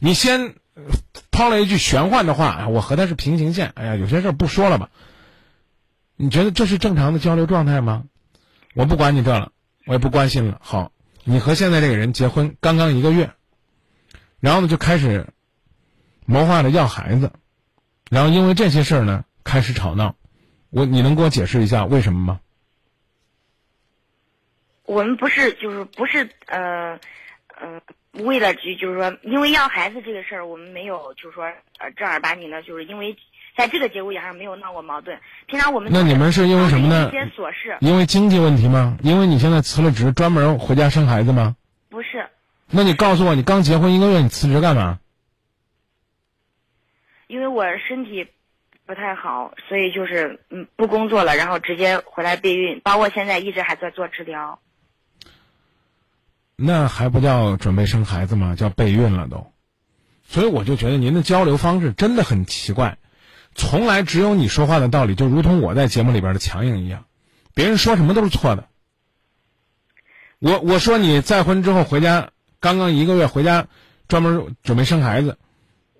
[0.00, 0.82] 你先呃
[1.30, 3.70] 抛了一句玄幻的话，哎我和他是平行线。
[3.76, 4.90] 哎呀，有些事儿不说了吧。
[6.16, 8.02] 你觉得这是正常的交流状态吗？
[8.74, 9.52] 我不管你这了，
[9.86, 10.58] 我也不关心了。
[10.60, 10.90] 好，
[11.22, 13.30] 你和现在这个人结婚刚刚一个月，
[14.40, 15.28] 然后呢就开始
[16.26, 17.30] 谋划着要孩子，
[18.14, 20.14] 然后因为这些事儿呢开始吵闹，
[20.70, 22.40] 我你能给我解释一下为什么吗？
[24.86, 26.96] 我们不是就是不是呃
[27.60, 27.80] 呃
[28.12, 31.44] 为了就就是说因为要孩子这个事儿，我们没有就是说
[31.80, 33.16] 呃正儿八经的，就是因为
[33.56, 35.18] 在这个节骨眼上没有闹过矛盾。
[35.46, 38.96] 平常我们那你们是因为什么呢一些琐事因为经济问题吗？
[39.02, 41.56] 因为你现在辞了职，专门回家生孩子吗？
[41.88, 42.28] 不是，
[42.70, 45.00] 那你告诉我，你刚结婚一个月，你辞职干嘛？
[47.26, 48.26] 因为我身体
[48.86, 54.58] 不太好，所以就是嗯不工作了，然后直接回来备孕，包括现在一直还在做治疗。
[56.56, 58.54] 那还不叫准备生孩子吗？
[58.54, 59.52] 叫备孕了都。
[60.26, 62.98] 所以我就觉得您的交流方式真的很奇怪，
[63.54, 67.06] 从来只有你说话的道理，就如同我在节目里边的强硬一样，
[67.54, 68.68] 别人说什么都是错的。
[70.38, 73.66] 我我说你再婚之后回家，刚刚一个月回家，
[74.08, 75.38] 专门准备生孩子，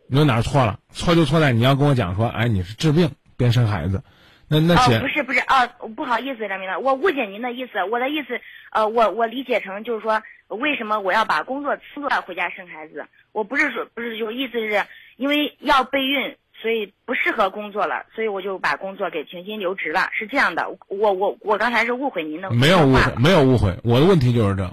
[0.07, 0.79] 你说哪儿错了？
[0.93, 4.03] 错就错在你要跟我讲说，哎，你是治病边生孩子，
[4.49, 7.83] 那那姐、哦，不是不是哦，不好意思，张明了，我误解您的意思。
[7.91, 8.41] 我的意思，
[8.73, 13.07] 呃，我我理解成就是说，为什么我要把工作辞了回家生孩子？
[13.33, 14.85] 我不是说不是，就意思是
[15.17, 20.69] 因为要备孕，所以不适合工作了，所以我就把工作给停薪留职了，是这样的。
[20.89, 23.77] 我我我刚才是误会您的没有误会，没有误会。
[23.83, 24.71] 我的问题就是这：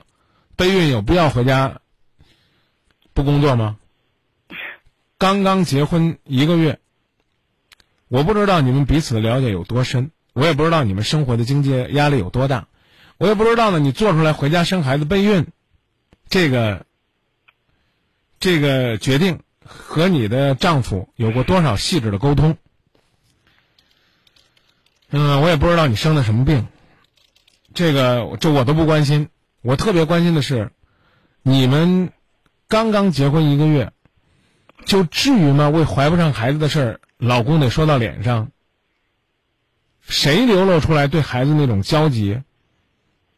[0.58, 1.80] 备孕有必要回家
[3.14, 3.78] 不工作吗？
[5.22, 6.80] 刚刚结婚一个月，
[8.08, 12.68] 我不知道你们彼此的了解有多深，我也不知道你们生活的经济压力有多大，
[13.20, 13.78] 我也不知道呢。
[13.78, 15.46] 你做出来回家生孩子备孕，
[16.28, 16.88] 这个
[18.40, 22.58] 这个决定和你的丈夫有过多少细致的沟通？
[25.12, 26.68] 嗯，我也不知道你生的什么病。
[27.76, 29.30] 这个这我都不关心，
[29.62, 30.72] 我特别关心的是，
[31.44, 32.12] 你们
[32.68, 33.94] 刚刚结婚一个月，
[34.86, 35.70] 就至于吗？
[35.70, 38.52] 为怀不上孩子的事儿，老公得说到脸上。
[40.02, 42.42] 谁流露出来对孩子那种焦急？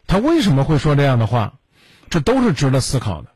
[0.08, 1.56] 他为什么会说这样的话？
[2.10, 3.30] 这都是值得思考的。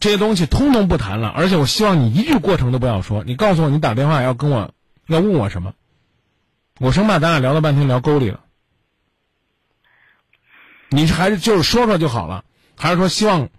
[0.00, 3.24] 这些东西通通不谈了，而且我希望你一句过程都不要说。
[3.24, 4.72] 你告诉我，你打电话要跟我
[5.06, 5.74] 要问我什么？
[6.78, 8.40] 我生怕咱俩聊了半天聊沟里了。
[10.90, 12.44] 你还是就是说说就好了，
[12.76, 13.50] 还是说希望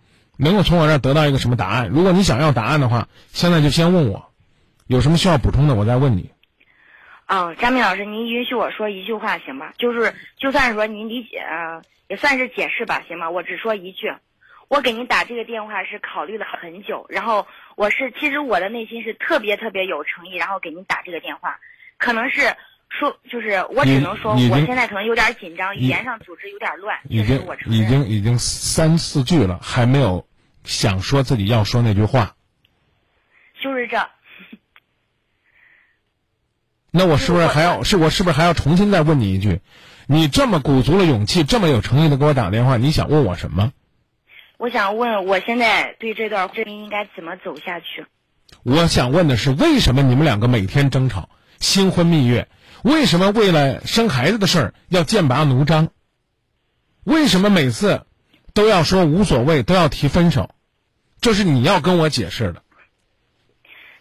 [0.41, 1.89] 能够从我这儿得到一个什么答案？
[1.89, 4.31] 如果你想要答案的话，现在就先问我，
[4.87, 6.31] 有什么需要补充的，我再问你。
[7.27, 9.73] 哦，张明老师，您允许我说一句话行吗？
[9.77, 13.29] 就是就算是说您理解，呃也算是解释吧，行吗？
[13.29, 14.13] 我只说一句，
[14.69, 21.59] 我给您打这个电话是考虑了很久，然后我是其实我的内心是特别特别有诚意，然后给您打这个电话，
[21.97, 22.55] 可能是
[22.89, 27.85] 说就是我只能说我现在可能有点紧张，语言上组织有点乱，已经已。
[27.85, 30.25] 经已经三四句了，还没有
[30.69, 32.35] 想说自己要说那句话。
[33.61, 33.97] 就是这，
[36.91, 39.61] 那我是不是还要是我是不是还要重新再问你一句？
[40.07, 43.73] 你这么鼓足了勇气，这么有诚意的给我打电话，你想问我什么？
[44.57, 48.05] 我想问，我现在对这段婚姻应该怎么走下去？
[48.63, 52.47] 我想问的是，为什么你们两个每天争吵，新婚蜜月？
[52.83, 55.89] 为什么为了生孩子的事儿要剑拔弩张？
[57.03, 58.05] 为什么每次
[58.53, 60.49] 都要说无所谓，都要提分手？
[61.21, 62.63] 这是你要跟我解释的。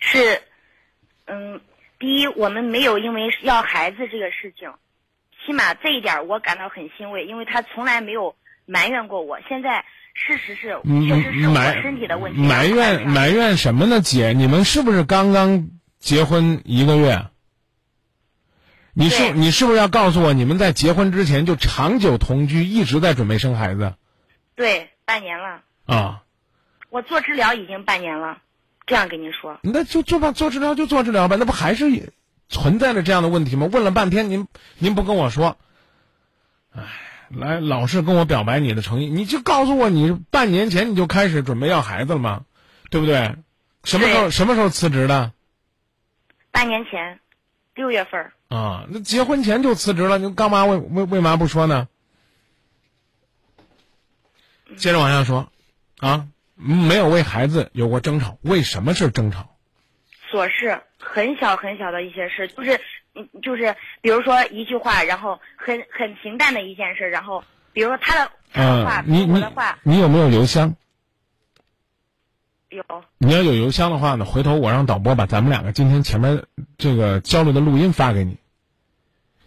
[0.00, 0.42] 是，
[1.26, 1.60] 嗯，
[1.98, 4.72] 第一，我们没有因为要孩子这个事情，
[5.44, 9.38] 起码这一点我感到很欣慰，因为他从来没有埋怨过我。
[9.48, 12.40] 现在事实是，确实是我埋身体的问题。
[12.40, 14.00] 埋怨埋怨什么呢？
[14.00, 17.26] 姐，你们是不是刚刚结婚一个月？
[18.94, 23.94] 你是你是不是要告诉我，你们在结婚之前就长久同居，一直在准备生孩子
[24.56, 26.22] 对，半年了，啊？
[26.90, 28.38] 我做治疗已经半年了，
[28.86, 29.58] 这样跟您说。
[29.62, 32.12] 那就就吧，做治疗就做治疗呗，那不还是
[32.48, 33.68] 存在着这样的问题吗？
[33.70, 35.56] 问了半天，您您不跟我说，
[36.74, 36.82] 哎，
[37.28, 42.44] 来老是跟我表白你的诚意，你就告诉我，你半年前你就开始准备要孩子了吗？
[42.90, 43.36] 对不对？
[43.84, 45.32] 什么时候什么时候辞职的？
[46.50, 47.20] 半年前，
[47.74, 51.86] 六月份儿，啊，那结婚前就辞职了，你干嘛为为为嘛不说呢？
[54.76, 55.52] 接着往下说，
[55.98, 56.26] 啊，
[56.58, 59.56] 没有为孩子有过争吵，为什么是争吵？
[60.30, 62.80] 琐事，很小很小的一些事，就是，
[63.14, 70.74] 嗯，就是比如说一句话，然后很很平淡的一件事，然后比如说他的他的话，嗯，你你的话你有没有邮箱？
[72.68, 72.84] 有，
[73.16, 76.44] 你要有邮箱的话呢，回头我让导播把咱们两个今天前面
[76.76, 78.36] 这个交流的录音发给你。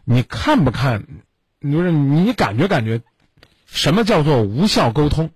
[0.05, 1.05] 你看不看？
[1.59, 3.01] 你就是你感觉感觉，
[3.67, 5.29] 什么叫做无效沟通？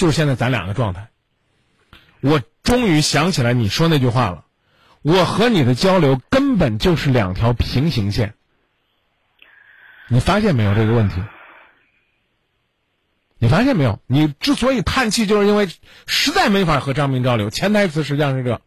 [0.00, 1.10] 就是现在咱俩的状态。
[2.22, 4.46] 我终于想起来你说那句话了，
[5.02, 8.32] 我和你的交流根本就是两条平行线。
[10.08, 11.22] 你发现没有这个问题？
[13.36, 14.00] 你发现没有？
[14.06, 15.68] 你之所以叹气，就是因为
[16.06, 17.50] 实在没法和张明交流。
[17.50, 18.62] 潜台词实际上是这。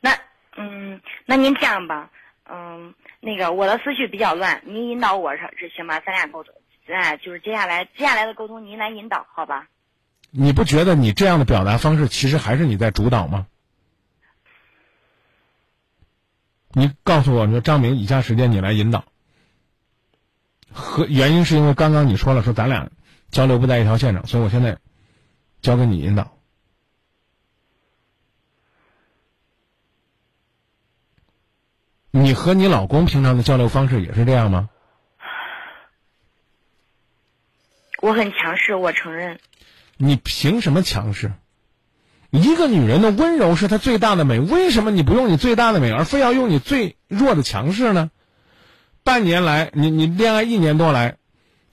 [0.00, 0.16] 那
[0.56, 2.12] 嗯，那您这样吧，
[2.48, 5.98] 嗯，那个我的思绪比较乱，您引导我是行吗？
[5.98, 6.54] 咱俩沟通，
[6.86, 9.68] 哎，就是接下来接下来的沟通您来引导，好吧？
[10.30, 13.46] 你不觉得你这样的表达方式，其实还是你在主导吗？
[16.72, 19.04] 你告诉我，你说张明，以下时间你来引导。
[20.72, 22.90] 和原因是因为刚刚你说了，说咱俩
[23.30, 24.78] 交流不在一条线上，所以我现在
[25.62, 26.36] 交给你引导。
[32.12, 34.70] 你和你老公平常的交流方式也是这样吗？
[38.00, 39.38] 我很强势，我承认。
[39.96, 41.32] 你凭什么强势？
[42.30, 48.10] 一个女人的温柔是她最大的美，为什么你不用你最大的美，而非要用你最弱的强势呢？
[49.02, 51.16] 半年来，你你恋爱一年多来，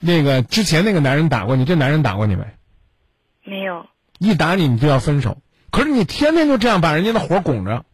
[0.00, 2.44] 那个之前那个男人打过你，这男人打过你没？
[3.44, 3.86] 没有。
[4.18, 5.38] 一打你，你就要分手。
[5.70, 7.84] 可是你天天就这样把人家的火拱着，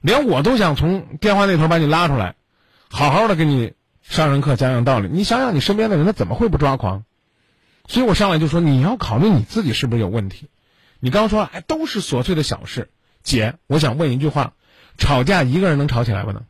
[0.00, 2.34] 连我都想从电话那头把你拉出来，
[2.90, 5.08] 好好的给你上上课，讲讲道理。
[5.10, 7.04] 你想想，你身边的人他怎么会不抓狂？
[7.86, 10.48] 所以我上来就说，你要考虑你自己是不是有问题。
[11.00, 12.90] 你刚说，哎，都是琐碎的小事。
[13.22, 14.54] 姐，我想问一句话：
[14.98, 16.44] 吵架一个人能吵起来不能？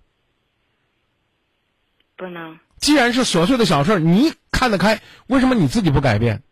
[2.17, 2.59] 不能。
[2.79, 6.43] 既然是琐碎的小事，你看得开，为什么你自己不改变？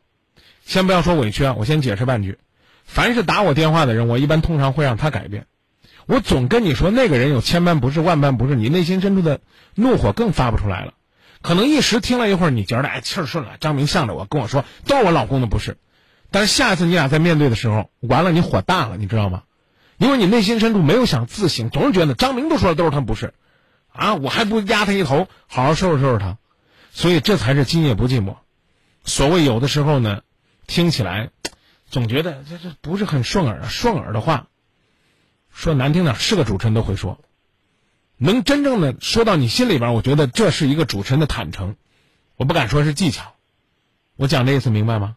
[0.65, 2.39] 先不要说委屈啊，我先解释半句。
[2.85, 5.47] 凡是打我电话的人，我一般通常会让他改变。
[6.07, 9.41] 我总跟你说，那个人有千般不是万般不是，你内心深处的
[9.75, 10.95] 怒火更发不出来了。
[11.43, 15.79] 可能一时听了一会儿，你觉得哎气顺了，张明向着我跟我说都是我老公的不是。
[16.31, 19.43] 但是下一次你俩在面对的时候，完了你火大了，你知道吗？
[19.99, 23.35] 因为你内心深处没有想自省，总是觉得张明都说了都是他不是。
[23.93, 24.15] 啊！
[24.15, 26.39] 我还不压他一头，好好收拾收拾他，
[26.93, 28.37] 所以这才是今夜不寂寞。
[29.05, 30.21] 所谓有的时候呢，
[30.69, 31.31] 听起来
[31.91, 33.65] 总觉得这这不是很顺耳。
[33.65, 34.47] 顺耳的话，
[35.53, 37.19] 说难听点，是个主持人都会说。
[38.23, 41.77] 能真正的说到你心里边，我觉得这是一个主持人的坦诚。
[42.37, 43.35] 我不敢说是技巧，
[44.17, 45.17] 我讲这意思明白吗？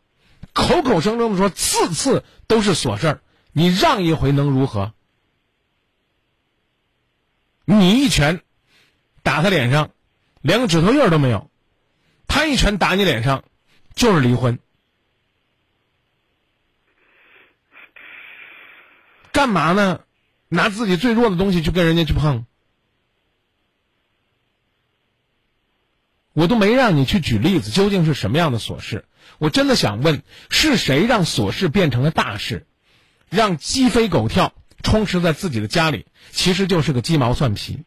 [0.53, 4.93] 口口声声的说，次次都是琐事儿，你让一回能如何？
[7.65, 8.41] 你一拳。
[9.21, 9.91] 打他脸上，
[10.41, 11.49] 连个指头印儿都没有。
[12.27, 13.43] 他一拳打你脸上，
[13.95, 14.59] 就是离婚。
[19.31, 20.01] 干嘛呢？
[20.49, 22.45] 拿自己最弱的东西去跟人家去碰。
[26.33, 29.05] 我都没让你去举例子，究竟是什么样的琐事？
[29.37, 32.67] 我真的想问，是谁让琐事变成了大事，
[33.29, 36.05] 让鸡飞狗跳充斥在自己的家里？
[36.31, 37.83] 其实就是个鸡毛蒜皮。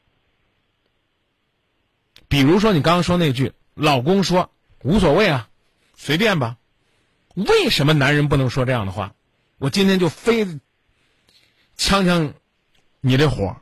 [2.28, 4.50] 比如说，你刚刚说那句“老公说
[4.82, 5.48] 无所谓啊，
[5.96, 6.56] 随便吧”，
[7.34, 9.14] 为什么男人不能说这样的话？
[9.58, 10.46] 我今天就非
[11.76, 12.34] 呛呛
[13.00, 13.56] 你这火，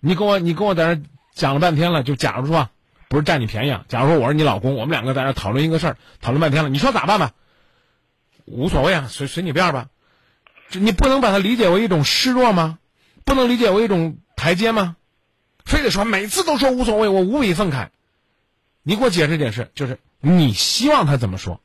[0.00, 1.02] 你跟我你跟我在这
[1.34, 2.70] 讲了半天了，就假如说
[3.08, 7.32] 不是占你便宜啊，假如说我是你老公，我们两个在这讨论一个事儿，讨论半天了，你说咋办吧？
[8.44, 9.88] 无所谓啊，随随你便吧。
[10.72, 12.78] 你不能把它理解为一种示弱吗？
[13.24, 14.96] 不能理解为一种台阶吗？
[15.64, 17.88] 非得说每次都说无所谓，我无比愤慨。
[18.82, 21.60] 你给我解释解释，就是你希望他怎么说？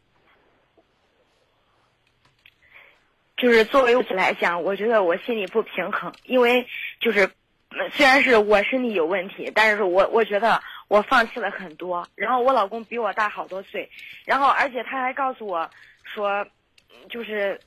[3.35, 6.67] 就是作为我来讲，我觉得我心里不平衡，因为
[6.99, 7.31] 就是
[7.93, 12.05] 虽然是我身体有问题，但是我我觉得我放弃了很多。
[12.15, 13.89] 然后我老公比我大好多岁，
[14.25, 15.69] 然后而且他还告诉我
[16.03, 16.45] 说，
[17.09, 17.57] 就是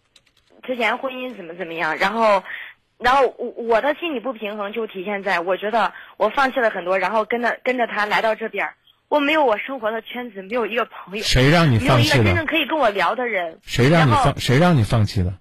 [0.62, 2.44] 之前婚姻怎么怎么样，然后。
[2.98, 8.64] 然后我我的心理不平衡就体现在我觉得我放弃了很多，然后跟着跟着他来到这边，
[9.08, 15.34] 我没有我生活的圈子，没有一个朋友，谁让你放弃没有一个真正可以跟我聊的人，谁让你放谁让你放弃的？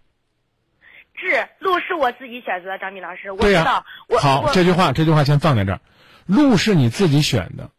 [1.22, 3.86] 是路是我自己选择，张明老师，我知道。
[4.10, 5.82] 我好，这句话这句话先放在这儿，
[6.26, 7.70] 路是你自己选的，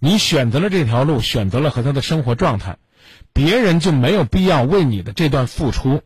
[0.00, 2.76] 你选择了这条路，选择了和他的生活状态，
[3.32, 6.02] 别人就没有必要为你的这段付出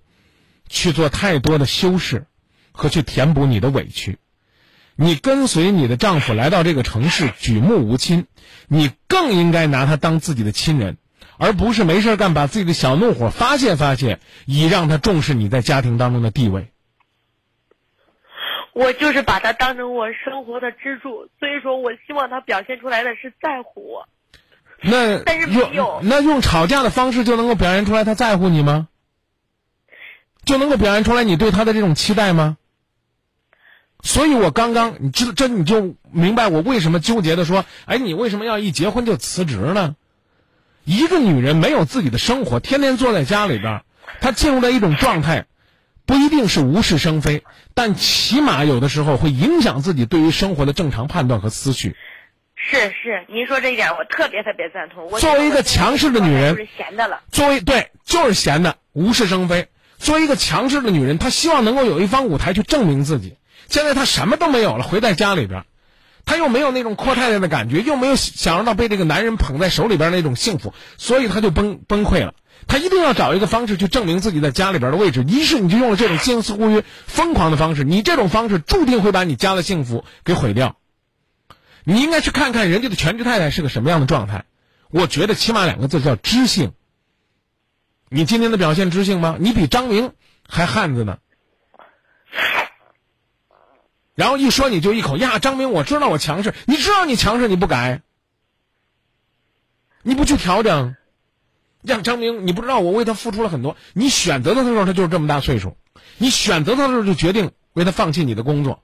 [0.69, 2.27] 去做太多的修饰。
[2.75, 4.17] 和去填补你的委屈，
[4.97, 8.25] 你跟随你的丈夫来到这个城市，举目无亲，
[8.67, 10.97] 你更应该拿他当自己的亲人，
[11.37, 16.73] 而不是没事干把自己的小怒火发泄发泄，以让他重视你在家庭当中的地位。
[18.73, 24.09] 我就是把他当成我生活的支柱，所以说我希望他表现出来的是在乎我。
[24.81, 28.89] 那但是没有，那用吵架的方式就能够表现出来他在乎你吗？
[30.45, 32.57] 就能够表现出来你对他的这种期待吗？
[34.03, 39.95] 所以我刚刚你知这你就明白我为什么纠结的说，哎，你为什么要一结婚就辞职呢？
[40.83, 43.85] 一个女人没有自己的生活，天天坐在家里边儿，
[44.21, 45.47] 她进入了一种状态，
[46.05, 47.45] 不一定是无事生非，
[47.75, 51.97] 但起码有的时候会影响自己对于生活的正常判断和思绪。
[52.57, 55.11] 是是，您说这一点我特别特别赞同。
[55.11, 57.21] 我作为一个强势的女人就是闲的了。
[57.33, 59.69] 作为对，就是闲的，无事生非。
[59.99, 63.37] 作为一个强势的女人，她希望能够有一方舞台去证明自己。
[63.69, 65.65] 现在她什么都没有了，回在家里边，
[66.25, 72.35] 她又没有那种阔太太的感觉，又没有享受到被这个男人捧在手里边那种幸福，所以她就崩崩溃了。
[72.67, 75.25] 他一定要找一个方式去证明自己在家里边的位置。
[75.29, 80.77] 于是你就用了这种近似乎于疯狂的方式，你这种方式注定会把你家的幸福给毁掉。
[81.85, 84.45] 你应该去看看人家的全职太太是个什么样的状态。
[84.91, 86.73] 我觉得起码两个字叫知性。
[88.09, 89.37] 你今天的表现知性吗？
[89.41, 90.13] 你比张明
[90.49, 91.19] 还汉子呢。
[94.15, 98.03] 然后一说你就一口呀，张明，我知道我强势，你知道你强势你不改，
[100.03, 100.95] 你不去调整，
[101.83, 103.77] 让，张明，你不知道我为他付出了很多。
[103.93, 105.77] 你选择他的时候，他就是这么大岁数，
[106.19, 108.83] 你选择他的时候就决定为他放弃你的工作，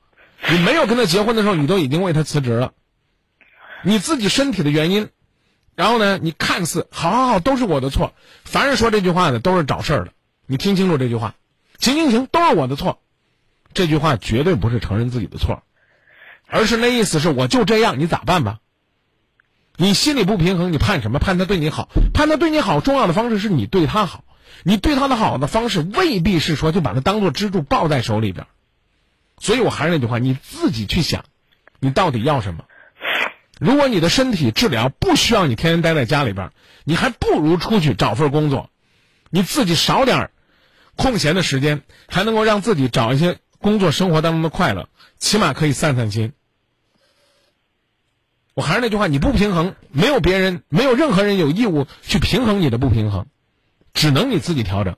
[0.50, 2.72] 你没有跟他结婚的时候，你都已经为他辞职了，
[3.82, 5.08] 你自己身体的原因。
[5.76, 8.12] 然后呢，你看似好好好都是我的错，
[8.44, 10.10] 凡是说这句话的都是找事儿的。
[10.46, 11.36] 你听清楚这句话，
[11.78, 13.00] 行行行，都是我的错。
[13.74, 15.62] 这句话绝对不是承认自己的错，
[16.48, 18.58] 而是那意思是我就这样，你咋办吧？
[19.80, 21.20] 你心里不平衡，你盼什么？
[21.20, 24.24] 盼他对你好，盼他对你好，重要的方式是你对他好。
[24.64, 28.46] 你对他的好的方式未必是说就把他当做支柱抱在手里边。
[29.38, 31.24] 所以我还是那句话，你自己去想，
[31.78, 32.64] 你到底要什么？
[33.60, 36.50] 如果你的身体治疗不需要你天天待在家里边，
[36.82, 38.70] 你还不如出去找份工作，
[39.30, 40.30] 你自己少点
[40.96, 46.32] 空闲的时间，还能够让自己找一些工作生活当中的快乐，起码可以散散心。
[48.58, 53.26] 我还是那句话，你不平衡，没有别人，没有任何人有义务去平衡你的不平衡，
[53.94, 54.96] 只能你自己调整。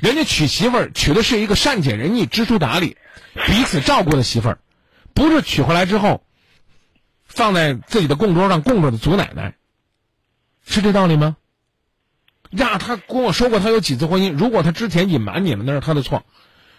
[0.00, 2.96] 人家娶媳妇儿娶的是一个善解人意、知书达理、
[3.46, 4.58] 彼此照顾的媳妇儿，
[5.14, 6.24] 不是娶回来之后。
[7.24, 9.54] 放在自己的供桌上供着的祖奶奶，
[10.66, 11.36] 是这道理吗？
[12.50, 16.24] 呀，他跟我说过他有几次婚姻，如果他之前隐瞒你们，那是他的错。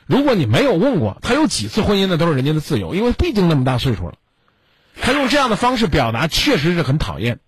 [0.05, 4.15] 如果你没有问过他有几次婚姻，那都是人家的自由，因为毕竟那么大岁数了。
[5.01, 7.39] 他用这样的方式表达，确实是很讨厌。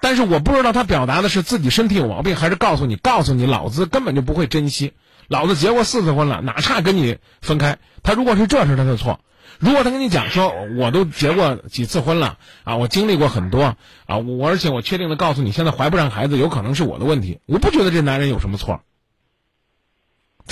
[0.00, 4.94] 但是我不知道他表达的是自己身体有毛病，还是告诉你，告诉你，老子根本就不会珍惜，
[5.28, 7.78] 老子结过四次婚了，哪差跟你分开？
[8.02, 9.20] 他如果是这是他的错。
[9.60, 13.76] 如果他跟你讲说，我都结过几次婚了啊，我经历过很多
[14.06, 17.38] 啊，我而且我确定的告诉你，现在怀不上孩子，有可能是我的问题。
[17.46, 18.80] 我不觉得这男人有什么错，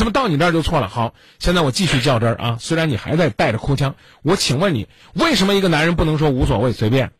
[0.00, 0.88] 怎么到你这儿就错了？
[0.88, 7.12] 好，现在我继续较真儿啊，虽然你还在带着哭腔，我请问你，为什么一个男人不能说无所谓随便？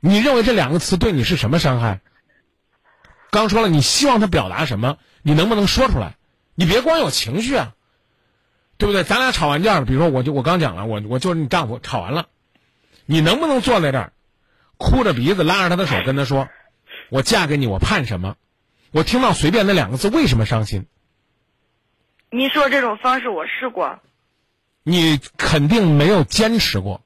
[0.00, 2.00] 你认为这两个词对你是什么伤害？
[3.30, 4.96] 刚说了，你希望他表达什么？
[5.20, 6.16] 你能不能说出来？
[6.54, 7.74] 你别光有情绪啊！
[8.78, 9.04] 对不对？
[9.04, 12.28] 咱俩吵完架了，比如说，我就我刚讲了，我我就是你丈夫，吵完了，
[13.04, 14.14] 你能不能坐在这儿，
[14.78, 16.48] 哭着鼻子拉着他的手跟他说
[17.12, 18.36] ：“我嫁给你，我盼什么？”
[18.94, 20.86] 我听到“随便”那两个字，为什么伤心？
[22.30, 23.98] 您说这种方式我试过，
[24.84, 27.04] 你肯定没有坚持过，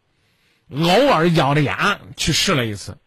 [0.70, 2.99] 偶尔咬着牙去试了一次。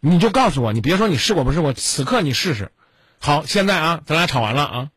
[0.00, 2.72] 你就告诉我，你别说你试过不试过，此刻你试试。
[3.20, 4.90] 好，现在啊，咱俩吵完了啊，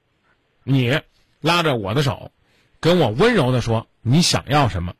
[0.63, 1.01] 你。
[1.41, 2.33] 拉着我的手，
[2.81, 4.95] 跟我温柔的说：“你想要什么？”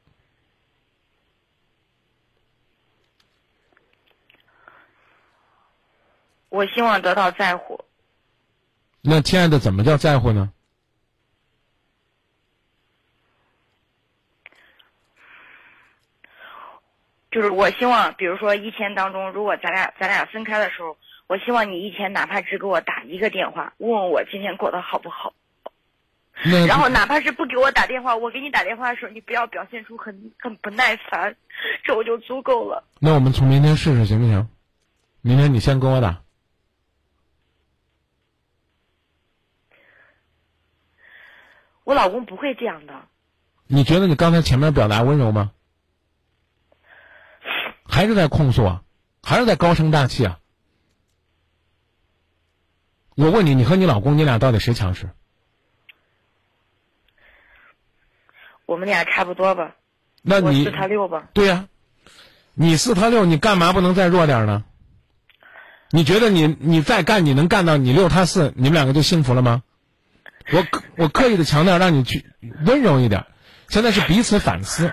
[6.50, 7.80] 我希望得到在乎。
[9.02, 10.52] 那亲爱的，怎么叫在乎呢？
[17.32, 20.98] 就是我希望，比如说一天当中，如果咱俩咱俩分开的时候，
[21.28, 25.34] 我希望你一天哪怕只给我打一个电话，问问我今天过得好不好。
[26.68, 31.36] 然后哪怕是不给我打电话，我给你打电话的时候，你不要表现出很很不耐烦，
[31.84, 32.84] 这我就足够了。
[33.00, 34.50] 那我们从明天试试行不行？
[35.22, 36.22] 明天你先给我打。
[41.90, 42.94] 我老公不会这样的。
[43.66, 45.50] 你觉得你刚才前面表达温柔吗？
[47.84, 48.84] 还是在控诉啊？
[49.24, 50.38] 还是在高声大气啊？
[53.16, 55.10] 我问你，你和你老公，你俩到底谁强势？
[58.68, 59.76] 我们俩差不多吧，
[60.22, 61.30] 那你四他六吧？
[61.34, 61.70] 对呀，
[62.54, 64.64] 你四他六，你干嘛不能再弱点呢？
[65.90, 69.64] 你觉得你你再干，你能干到你六他四，你们两个就幸福了吗？
[70.52, 72.26] 我刻我刻意的强调让你去
[72.66, 73.26] 温柔一点，
[73.68, 74.92] 现在是彼此反思。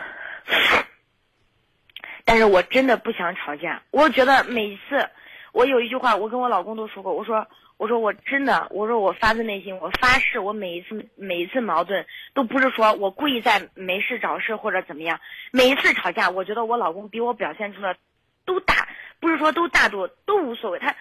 [2.25, 5.09] 但是我真的不想吵架，我觉得每一次，
[5.53, 7.47] 我有一句话，我跟我老公都说过，我说
[7.77, 12.05] 我说我真的，我说我发自内心，我发誓，我每一次每一次矛盾
[12.35, 15.21] 都不是说我故意在没事找事或者怎么样，
[15.53, 17.97] 每一次吵架，我觉得我老公比我表现出的
[18.45, 18.89] 都大，
[19.21, 20.97] 不是说都大度都无所谓，他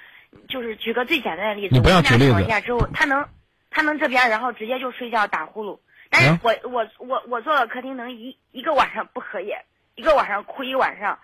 [0.47, 3.27] 就是举个最简单的例子，你不要举吵架之后，他能
[3.75, 9.65] 他们这边然后直接就睡觉打呼噜，但是啊我我我我坐到客厅能一一个晚上不合眼，
[9.95, 11.19] 一个晚上哭一晚上，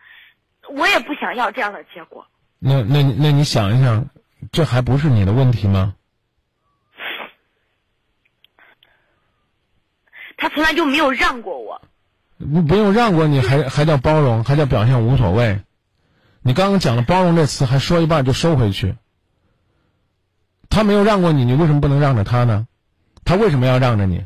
[0.68, 2.28] 我也不想要这样的结果。
[2.60, 4.10] 那那你那你想一想，
[4.52, 5.96] 这还不是你的问题吗？
[10.36, 11.82] 他从来就没有让过我，
[12.38, 15.62] 不不用让过你，还还叫包容，还叫表现无所谓。
[16.42, 18.98] 你刚刚讲了“包容”这词，还说一半就收回去。
[20.72, 22.66] 他没有让过你，你为什么不能让着他呢？
[23.24, 24.26] 他为什么要让着你？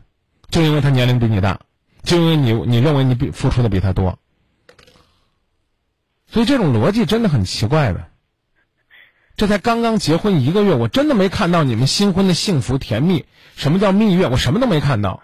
[0.49, 1.59] 就因为他年龄比你大，
[2.03, 4.17] 就因为你你认为你比付出的比他多。
[6.27, 8.07] 所以这种逻辑真的很奇怪的。
[9.35, 13.25] 这才刚刚结婚一个月，我真的没看到你们新婚的幸福甜蜜。
[13.55, 14.27] 什么叫蜜月？
[14.27, 15.21] 我什么都没看到。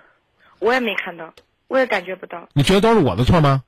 [0.60, 1.34] 我也没看到，
[1.68, 3.64] 我也感觉不到，你觉得都是我的错吗？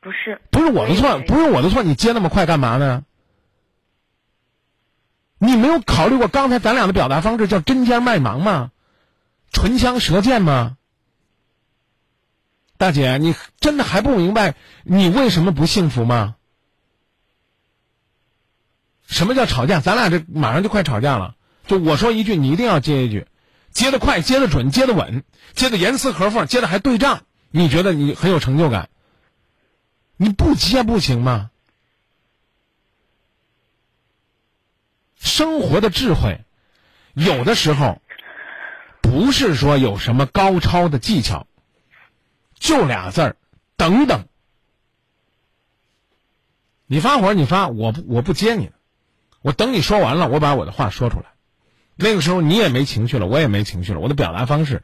[0.00, 3.04] 不是，不是我的错，不是我的错，你接那么快干嘛呢？
[5.38, 8.70] 你没有考虑过刚才咱俩的表达方式叫针尖麦芒吗？
[9.52, 10.76] 唇枪舌剑吗？
[12.76, 16.36] 大姐，你真的还不明白你为什么不幸福吗？
[19.06, 19.80] 什么叫吵架？
[19.80, 21.34] 咱俩这马上就快吵架了。
[21.66, 23.26] 就我说一句，你一定要接一句，
[23.70, 25.24] 接得快，接得准，接得稳，
[25.54, 27.22] 接得严丝合缝，接得还对仗。
[27.50, 28.90] 你觉得你很有成就感？
[30.16, 31.50] 你不接不行吗？
[35.18, 36.44] 生活的智慧，
[37.12, 38.00] 有的时候
[39.00, 41.46] 不是说有什么高超的技巧，
[42.54, 43.36] 就俩字儿，
[43.76, 44.26] 等等。
[46.86, 48.70] 你发火你发，我不我不接你，
[49.42, 51.26] 我等你说完了，我把我的话说出来。
[51.96, 54.82] 那个时候你也没情绪了，我也没情绪了，我的表达方式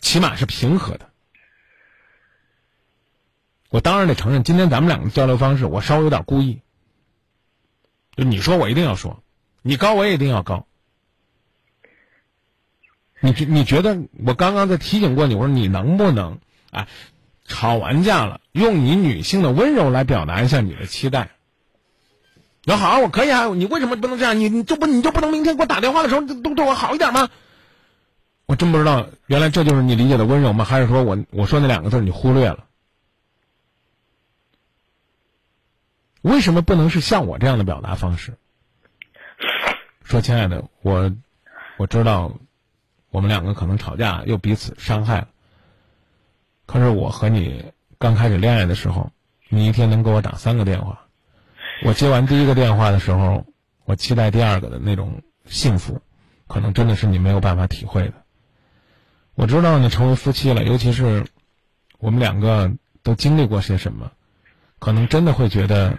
[0.00, 1.10] 起码是平和的。
[3.68, 6.60] 我当然得承认，今天咱们两个的交流方式，我稍微有点故意。
[8.16, 9.22] 就你说我一定要说，
[9.62, 10.66] 你高我也一定要高。
[13.20, 16.40] 你你觉得我刚刚在提醒过你，我说你能不能
[16.70, 16.88] 啊，
[17.44, 21.30] 吵完架了，用你女性的温柔来表达一下你的期待。
[22.64, 24.38] 那好，我可以啊，你为什么不能这样？
[24.38, 27.30] 你你就不你就不能明天给我打电话的时候都对我好一点吗？
[28.46, 30.64] 我真不知道，原来这就是你理解的温柔吗？
[30.64, 32.66] 还是说我我说那两个字你忽略了？
[36.22, 38.36] 为什么不能是像我这样的表达方式？
[40.04, 41.12] 说亲爱的，我
[41.76, 42.32] 我知道
[43.10, 45.28] 我们两个可能吵架又彼此伤害了。
[46.66, 49.10] 可是我和你刚开始恋爱的时候，
[49.48, 51.06] 你一天能给我打三个电话。
[51.84, 53.46] 我接完第一个电话的时候，
[53.84, 56.00] 我期待第二个的那种幸福，
[56.46, 58.14] 可能真的是你没有办法体会的。
[59.34, 61.26] 我知道你成为夫妻了，尤其是
[61.98, 62.70] 我们两个
[63.02, 64.12] 都经历过些什么，
[64.78, 65.98] 可能真的会觉得。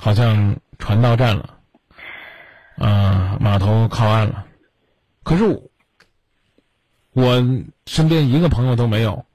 [0.00, 1.57] 好像船到站了，
[2.78, 4.46] 啊，码头靠岸了，
[5.24, 5.70] 可是
[7.12, 7.42] 我
[7.86, 9.26] 身边一个朋友都没有，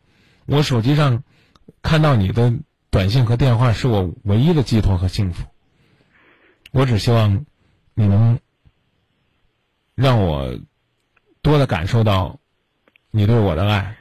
[0.45, 1.23] 我手机上
[1.81, 2.53] 看到你的
[2.89, 5.45] 短信和电话是我唯一的寄托和幸福。
[6.71, 7.45] 我只希望
[7.93, 8.39] 你能
[9.93, 10.57] 让我
[11.41, 12.39] 多的感受到
[13.11, 13.97] 你对我的爱。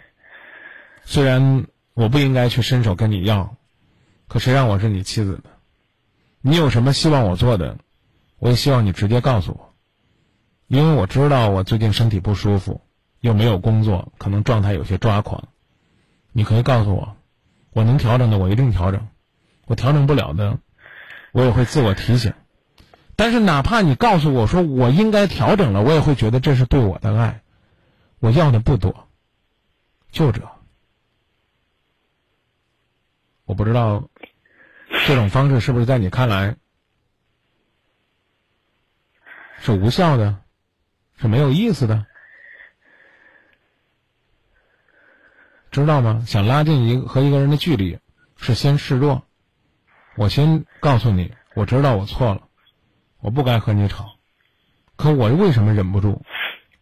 [1.05, 3.57] 虽然我不应该去伸手跟你要，
[4.29, 5.51] 可谁让我是你妻子呢？
[6.41, 7.77] 你有什么希望我做的，
[8.43, 9.73] 我也希望你直接告诉我，
[10.67, 12.81] 因为我知道我最近身体不舒服，
[13.21, 15.47] 又没有工作，可能状态有些抓狂。
[16.33, 17.17] 你可以告诉我，
[17.71, 19.07] 我能调整的我一定调整，
[19.67, 20.59] 我调整不了的，
[21.31, 22.35] 我也会自我提醒。
[23.15, 27.43] 但是哪怕你告诉我说我应该调整了，我也会觉得这是对我的爱。
[28.19, 29.07] 我要的不多，
[30.11, 30.43] 就这。
[33.45, 34.09] 我不知道。
[35.07, 36.57] 这种方式是不是在你看来
[39.65, 40.41] 是无效的，
[41.17, 42.05] 是没有意思的？
[45.71, 46.25] 知道吗？
[46.27, 48.01] 想拉近一个和一个人的距离，
[48.37, 49.23] 是先示弱。
[50.17, 52.49] 我先告诉你，我知道我错了，
[53.21, 54.17] 我不该和你吵。
[54.97, 56.23] 可我为什么忍不住？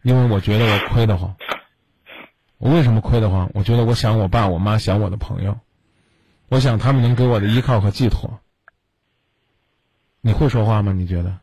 [0.01, 1.35] 因为我觉得我亏得慌。
[2.57, 3.51] 我为什么亏得慌？
[3.53, 5.59] 我觉得我想我爸我妈想我的朋友。
[6.47, 8.39] 我想他们能给我的依靠和寄托。
[10.19, 10.93] 你会说话吗？
[10.93, 11.37] 你觉得？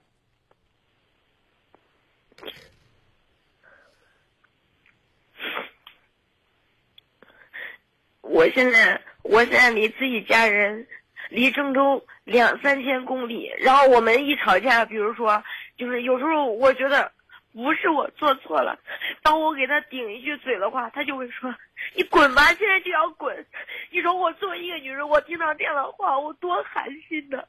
[8.28, 10.86] 我现在我现在离自己家人
[11.30, 15.42] 离郑州两三千公里，然后我们一吵架，比如说
[15.76, 17.10] 就是有时候我觉得
[17.52, 18.78] 不是我做错了，
[19.22, 21.54] 当我给他顶一句嘴的话，他就会说
[21.94, 23.46] 你滚吧，现在就要滚。
[23.90, 27.42] 你说我作为一个女人，我听到这样的话，我多寒心呢。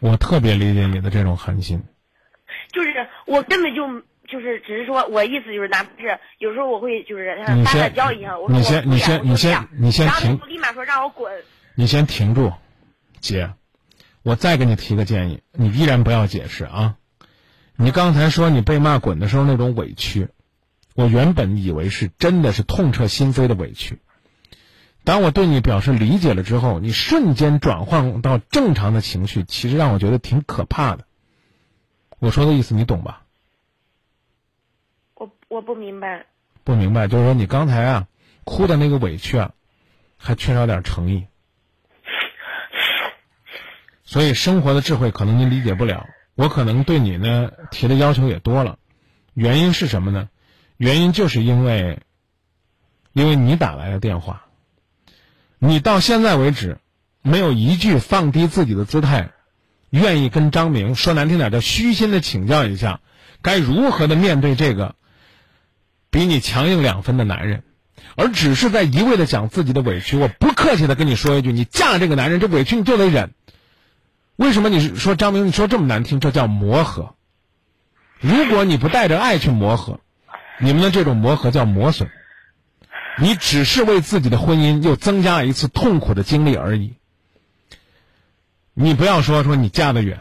[0.00, 1.82] 我特别理解你的这种寒心。
[2.70, 3.86] 就是我根本就
[4.32, 11.30] 就是只是说我意思就是哪怕是有时候我会就是像撒你先个娇一样，我说你先你先你先你先停立马说让我滚。
[11.74, 12.52] 你先停住，
[13.20, 13.50] 姐，
[14.22, 16.96] 我再给你提个建议，你依然不要解释啊。
[17.76, 20.28] 你刚才说你被骂滚的时候那种委屈，
[20.94, 23.98] 我原本以为是真的是痛彻心扉的委屈。
[25.04, 31.04] 当我对你表示理解了之后，你瞬间转换到正常的情绪，其实让我觉得挺可怕的。
[32.18, 33.21] 我说的意思你懂吧？
[35.52, 36.24] 我不明白，
[36.64, 38.06] 不明白，就是说你刚才啊
[38.44, 39.50] 哭的那个委屈啊，
[40.16, 41.26] 还缺少点诚意。
[44.02, 48.78] 所以生活的智慧可能您理解不了，我可能对你呢提的要求也多了，
[49.34, 50.30] 原因是什么呢？
[50.78, 52.00] 原因就是因为，
[53.12, 54.46] 因为你打来的电话，
[55.58, 56.78] 你到现在为止
[57.20, 59.32] 没有一句放低自己的姿态，
[59.90, 63.00] 愿意跟张明说难听点叫虚心的请教一下，
[63.42, 64.94] 该如何的面对这个
[66.12, 67.64] 比你强硬两分的男人，
[68.16, 70.18] 而只是在一味的讲自己的委屈。
[70.18, 73.32] 我不客气的跟你说一句，你嫁这个男人，这委屈你就得忍。
[74.36, 75.46] 为什么你说张明？
[75.46, 77.14] 你说这么难听，这叫磨合。
[78.20, 80.00] 如果你不带着爱去磨合，
[80.60, 82.10] 你们的这种磨合叫磨损。
[83.18, 86.94] 你只是为自己的婚姻又增加了一次痛苦的经历而已。
[88.74, 90.20] 你不要说说你嫁得远，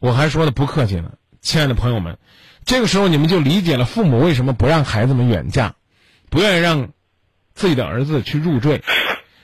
[0.00, 2.18] 我还说的不客气呢，亲爱的朋友们，
[2.66, 5.74] 这个时候你们就理解了父母为什么不让孩子们远嫁，
[6.30, 6.88] 不愿意让
[7.54, 8.82] 自己的儿子去入赘，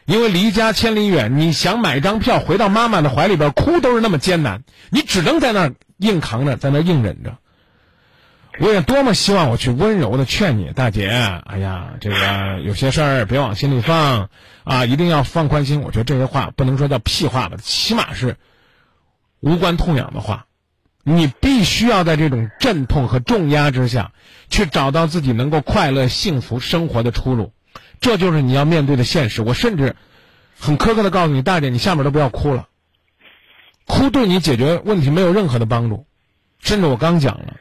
[0.06, 7.36] 因为离家千里远，你想买张票回到妈妈的怀里边哭都是那么艰难，你只能在那硬扛着，在那硬忍着。
[8.58, 14.28] 我也多么希望我去温柔的劝你，大姐，哎呀，这个有些事儿别往心里放
[14.64, 15.80] 啊，一定要放宽心。
[15.80, 18.36] 我觉得这些话不能说叫屁话吧，起码是
[19.40, 20.46] 无关痛痒的话。
[21.10, 24.12] 你必须要在这种阵痛和重压之下，
[24.48, 27.52] 去找到自己能够快乐、幸福生活的出路，
[28.00, 29.42] 这就是你要面对的现实。
[29.42, 29.96] 我甚至
[30.58, 32.68] 很苛刻的告诉你，大姐，你下面都不要哭了，
[33.86, 36.06] 哭对你解决问题没有任何的帮助，
[36.60, 37.56] 甚至我刚讲了。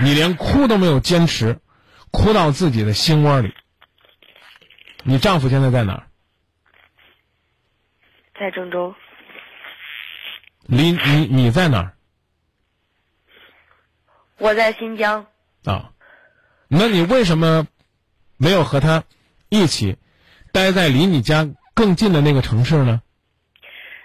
[0.00, 1.60] 你连哭都没有坚持，
[2.10, 3.54] 哭到自己的心窝里。
[5.04, 6.06] 你丈夫现在在哪儿？
[8.38, 8.94] 在郑州，
[10.66, 11.93] 离你你在哪儿
[14.38, 15.26] 我在新疆，
[15.64, 15.90] 啊？
[16.68, 17.66] 那你为什么
[18.36, 19.04] 没有和他
[19.48, 19.96] 一起
[20.52, 23.02] 待在离你家更近的那个城市呢？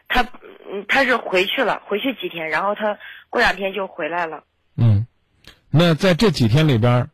[0.08, 0.22] 他
[0.72, 3.00] 嗯他是回去了，回去几天，然后他
[3.30, 4.44] 过两天就回来了。
[4.76, 5.08] 嗯，
[5.70, 7.10] 那在这几天里边儿，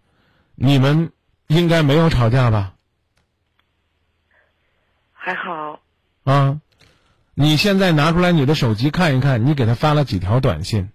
[0.55, 1.11] 你们
[1.47, 2.73] 应该没有吵架吧？
[5.13, 5.79] 还好，
[6.23, 6.59] 啊，
[7.33, 10.91] 你现在拿出来你的手机看一看，你给他发了几条短信？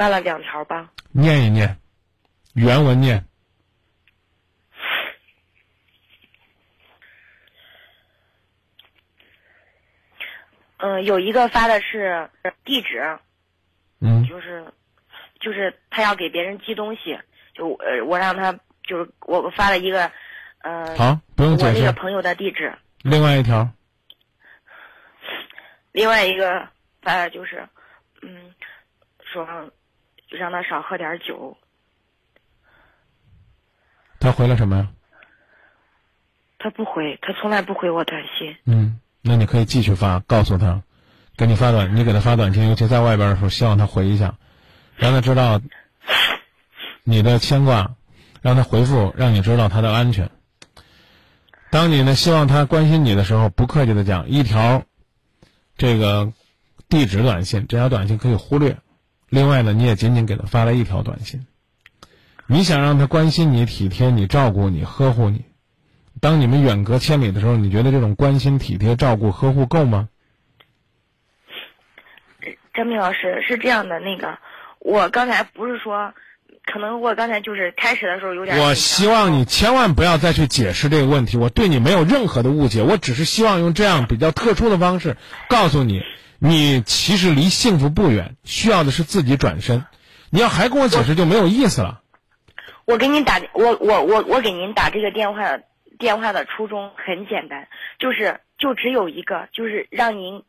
[0.00, 0.90] 发了两条吧。
[1.12, 1.76] 念一念，
[2.54, 3.22] 原文念。
[10.78, 12.30] 嗯，有一个发的是
[12.64, 13.18] 地址，
[14.00, 14.64] 嗯就是
[15.38, 17.20] 就是他要给别人寄东西，
[17.52, 20.10] 就呃我让他就是我发了一个，
[20.60, 21.80] 呃，好，不用我解释。
[21.80, 23.68] 那个朋友的地址，另外一条，
[25.92, 26.66] 另外一个
[27.02, 27.68] 发的就是，
[28.22, 28.54] 嗯，
[29.30, 29.46] 说
[30.30, 31.56] 让他少喝点酒，
[34.18, 34.88] 他回了什么呀？
[36.58, 38.56] 他不回，他从来不回我短信。
[38.64, 40.82] 嗯，那你可以继续发，告诉他，
[41.36, 44.36] 给你发短，你给他发短信，尤其在外边的时候，希望他回一下，
[44.96, 45.60] 让他知道
[47.02, 47.96] 你的牵挂，
[48.42, 50.30] 让他回复，让你知道他的安全。
[51.70, 54.84] 当你呢希望他关心你的时候，不客气的讲，一条
[55.78, 56.32] 这个
[56.88, 58.76] 地址短信，这条短信可以忽略。
[59.30, 61.46] 另外呢，你也仅仅给他发了一条短信，
[62.46, 65.44] 你想让他关心你、体贴你、照顾你、呵护你。
[66.20, 70.08] 当你们远隔千里的时候，你觉得这种关心、体贴、照顾、呵护够吗？
[72.74, 74.38] 张明老师是这样的，那个
[74.80, 76.12] 我刚才不是说，
[76.72, 78.58] 可能我刚才就是开始的时候有点。
[78.58, 85.16] 我希望你千万不要再去解释这个问题，我对你没有任何的误解，我只是希望用这样比较特殊的方式
[85.48, 86.02] 告诉你，
[86.38, 89.84] 你其实离幸福不远，需要的是自己转身，
[90.30, 92.00] 你要还跟我解释就没有意思了。
[92.84, 95.58] 我给您打，我我我我给您打这个电话，
[95.98, 97.68] 电话的初衷很简单，
[97.98, 100.42] 就是就只有一个，就是让您，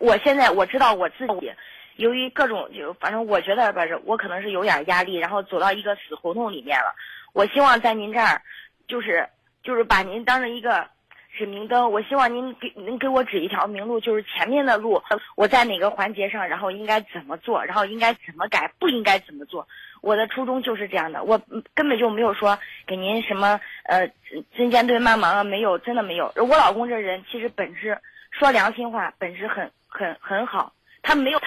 [0.00, 1.52] 我现在我知道我自己，
[1.96, 6.94] 由于各种就反正我觉得吧，我可能是有点压力，然后走到一个死胡同里面了。
[7.32, 8.42] 我希望在您这儿，
[8.86, 9.28] 就是
[9.62, 10.88] 就是把您当成一个
[11.36, 15.02] 指明灯，我希望您给能给我指一条明路，就是前面的路，
[15.36, 19.66] 我在哪个环节上，然后应该怎么做，然后应该怎么改，不应该怎么做。
[20.00, 21.40] 我的初衷就是这样的，我
[21.74, 24.06] 根本就没有说给您什么呃
[24.54, 26.32] 针尖对麦芒啊，没有，真的没有。
[26.36, 27.98] 我老公这人其实本质
[28.30, 30.72] 说良心话，本质很很很好，
[31.02, 31.40] 他没有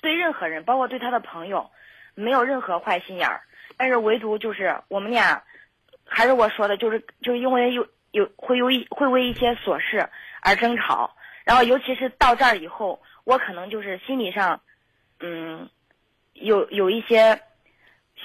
[0.00, 1.70] 对任何人，包括对他的朋友，
[2.14, 3.42] 没有任何坏心眼儿。
[3.76, 5.42] 但是唯独就是我们俩，
[6.04, 10.08] 还是我说的，就是就因为有有会有一会为一些琐事
[10.42, 14.60] 而争吵，然后尤其是到这儿以后，我可能就是心理上，
[15.20, 15.68] 嗯，
[16.34, 17.40] 有有一些。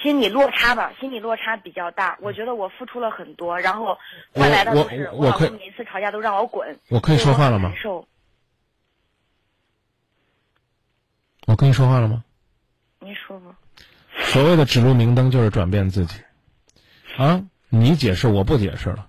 [0.02, 2.18] 心理落差吧，心理落差比较大。
[2.20, 3.96] 我觉得我付出了很多，然后
[4.34, 6.78] 换来的都是我老公每次吵架都让我滚。
[6.90, 7.72] 我可以说话了吗？
[11.46, 12.22] 我跟你说话了吗？
[13.00, 13.56] 你说吧。
[14.18, 16.20] 所谓的指路明灯就是转变自己，
[17.16, 19.06] 啊，你解释我不解释了。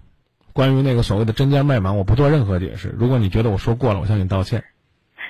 [0.54, 2.90] 关于那个所谓的针尖麦芒，我不做任何解释。
[2.90, 4.66] 如果你觉得我说过了，我向你道歉。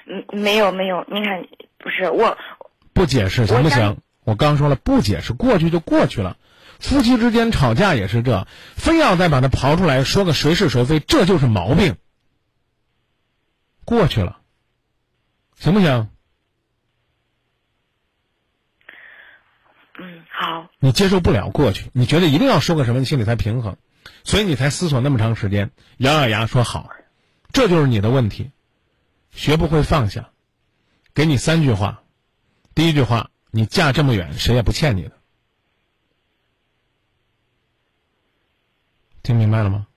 [0.06, 1.48] 嗯，没有没有，你看，
[1.78, 2.38] 不是我。
[2.94, 3.98] 不解释行不行？
[4.24, 6.38] 我刚说了，不解释，过去就过去了。
[6.80, 11.96] 夫妻之间吵架也是这，非要再把它刨出来说个谁是谁非，这就是毛病。
[13.86, 14.40] 过去了，
[15.56, 16.10] 行不行？
[20.00, 20.67] 嗯，好。
[20.80, 23.78] 你接受不了过去，你觉得一定要说个什么，你心里才平衡，
[24.24, 26.90] 所以你才思索那么长时间，咬咬牙说好，
[27.54, 28.52] 这就是你的问题，
[29.32, 30.30] 学不会放下。
[31.14, 32.04] 给你三句话，
[32.76, 33.30] 第一句话。
[33.50, 35.12] 你嫁这么远，谁也不欠你的，
[39.24, 39.88] 听明白了吗？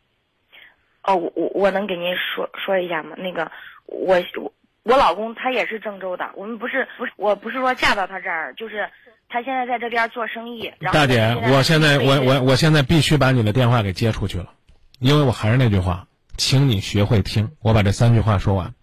[1.03, 3.17] 哦，我我我能给您说说一下吗？
[3.19, 3.51] 那个，
[3.87, 4.55] 我我
[4.85, 8.89] 我老公他也是郑州的，我们不是不是，我不是说嫁到他这儿，就是
[9.31, 10.73] 他现在在这边做生意。
[10.93, 14.47] 大姐，我现在我我我现在必须把你的电话给接出去了，
[14.99, 18.75] 因为我还是那句话，请你学会听，我把这三句话说完。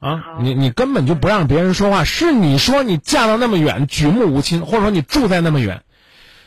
[0.00, 5.84] 啊，你你根本就不让别人说话，是你说你嫁到那么远，举目无亲，或者说你住在那么远，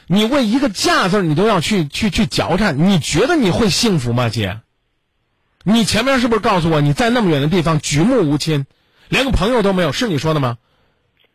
[0.08, 4.60] 你为一个嫁字你都要去去去嚼缠，你觉得你会幸福吗，姐？
[5.64, 8.66] 你前面是不是告诉我你在那么远的地方举目无亲，
[9.10, 9.92] 连个朋友都没有？
[9.92, 10.58] 是你说的吗？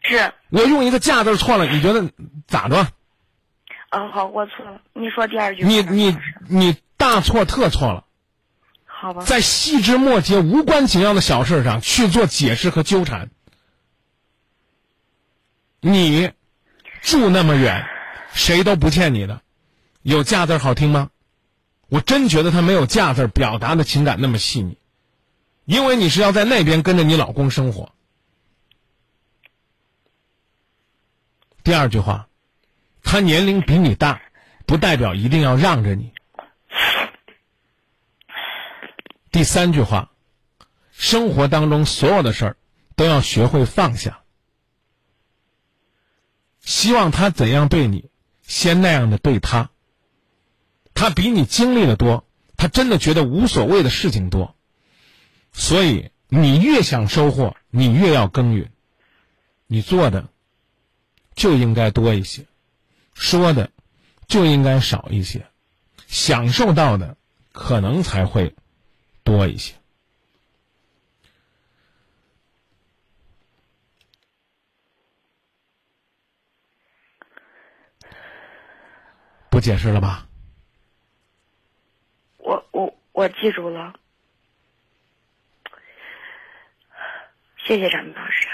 [0.02, 0.32] 是。
[0.50, 2.10] 我用一个嫁字错了，你觉得
[2.46, 2.86] 咋着？
[3.88, 4.80] 啊，好，我错了。
[4.92, 5.64] 你说第二句。
[5.64, 6.16] 你你
[6.48, 8.04] 你大错特错了。
[8.84, 13.30] 好吧在细枝末节、无关紧要的小事上去做解释和纠缠，
[15.80, 16.30] 你
[17.00, 17.84] 住那么远，
[18.32, 19.40] 谁都不欠你的。
[20.02, 21.10] 有“嫁”字好听吗？
[21.88, 24.78] 我真觉得他没有“嫁”字表达的情感那么细腻，
[25.64, 27.92] 因为你是要在那边跟着你老公生活。
[31.64, 32.28] 第二句话，
[33.02, 34.20] 他年龄比你大，
[34.66, 36.12] 不代表一定要让着你。
[39.30, 40.10] 第三句话，
[40.90, 42.56] 生活当中所有的事儿
[42.96, 44.22] 都要学会放下。
[46.60, 48.10] 希望他怎样对你，
[48.42, 49.70] 先那样的对他。
[50.94, 52.26] 他比你经历的多，
[52.56, 54.56] 他真的觉得无所谓的事情多。
[55.52, 58.70] 所以你越想收获，你越要耕耘。
[59.66, 60.28] 你做的
[61.34, 62.46] 就应该多一些，
[63.14, 63.70] 说的
[64.26, 65.46] 就应该少一些，
[66.06, 67.16] 享受到的
[67.52, 68.54] 可能才会。
[69.24, 69.72] 多一些，
[79.48, 80.26] 不解释了吧？
[82.38, 83.94] 我我我记住了，
[87.64, 88.48] 谢谢张明老师。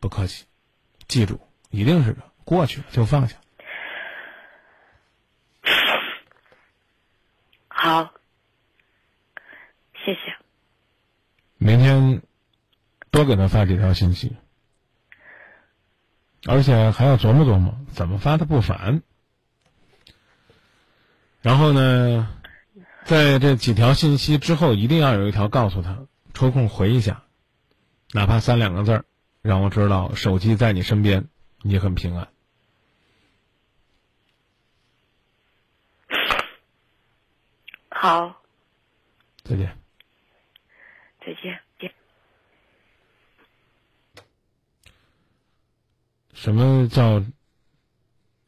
[0.00, 0.46] 不客气，
[1.08, 3.36] 记住，一定是的，过去了就放下。
[7.68, 8.12] 好。
[10.04, 10.36] 谢谢。
[11.58, 12.22] 明天
[13.10, 14.36] 多给他发几条信息，
[16.46, 19.02] 而且还要琢磨琢磨怎么发他不烦。
[21.40, 22.28] 然后呢，
[23.04, 27.24] 在这几条信息之后，一定要有一条告诉他，抽空回一下，
[28.12, 29.04] 哪怕三两个字儿，
[29.46, 31.28] 让我知道手机在你身边，
[31.62, 32.28] 你很平安。
[37.88, 38.42] 好。
[39.44, 39.78] 再见。
[41.20, 41.60] 再见。
[46.34, 47.24] 什么叫？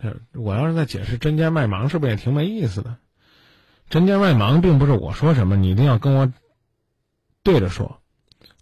[0.01, 2.99] 呃，我要是再解释针尖麦芒，是不是也挺没意思的？
[3.89, 6.33] 针尖麦芒并不是我说什么，你一定要跟我
[7.43, 8.01] 对着说，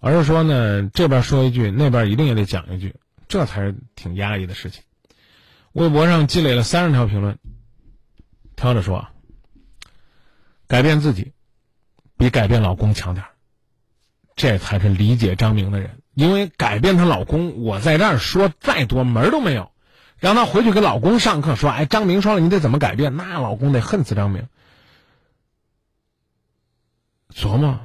[0.01, 2.95] 而是说呢，这边说一句，那边一定也得讲一句，
[3.29, 4.83] 这才是挺压抑的事情。
[5.73, 7.39] 微博上积累了三十条评论，
[8.55, 9.09] 挑着说，
[10.67, 11.33] 改变自己
[12.17, 13.27] 比改变老公强点，
[14.37, 16.03] 这才是理解张明的人。
[16.15, 19.71] 因为改变她老公，我在这儿说再多门都没有。
[20.19, 24.49] 让她回去给老公上课，说：“哎，张明说了，你得怎么改变？”那老公得恨死张明。
[27.35, 27.79] 琢磨，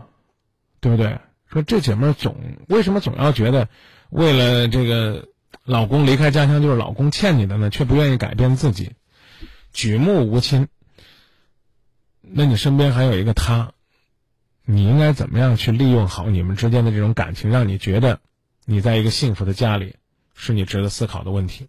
[0.79, 1.19] 对不对？
[1.51, 2.37] 说这姐们儿总
[2.69, 3.67] 为什么总要觉得，
[4.09, 5.27] 为了这个
[5.65, 7.69] 老公离开家乡就是老公欠你的呢？
[7.69, 8.93] 却不愿意改变自己，
[9.73, 10.69] 举目无亲。
[12.21, 13.73] 那你身边还有一个他，
[14.63, 18.21] 你应该怎么样去利用好你们之间的这种感情，让你觉得
[18.63, 19.97] 你在一个幸福的家里，
[20.33, 21.67] 是你值得思考的问题。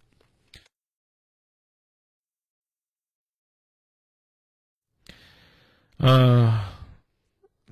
[5.97, 6.63] 嗯。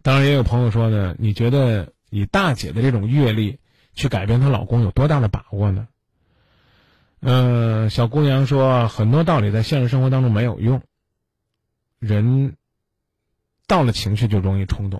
[0.03, 3.57] 当然，也有朋友说呢，你觉得以大姐的这种阅历
[3.93, 5.88] 去改变她老公有多大的把握呢？
[7.21, 10.81] 嗯，小姑娘说，很多道理在现实生活当中没有用。
[11.99, 12.57] 人
[13.67, 14.99] 到了情绪就容易冲动，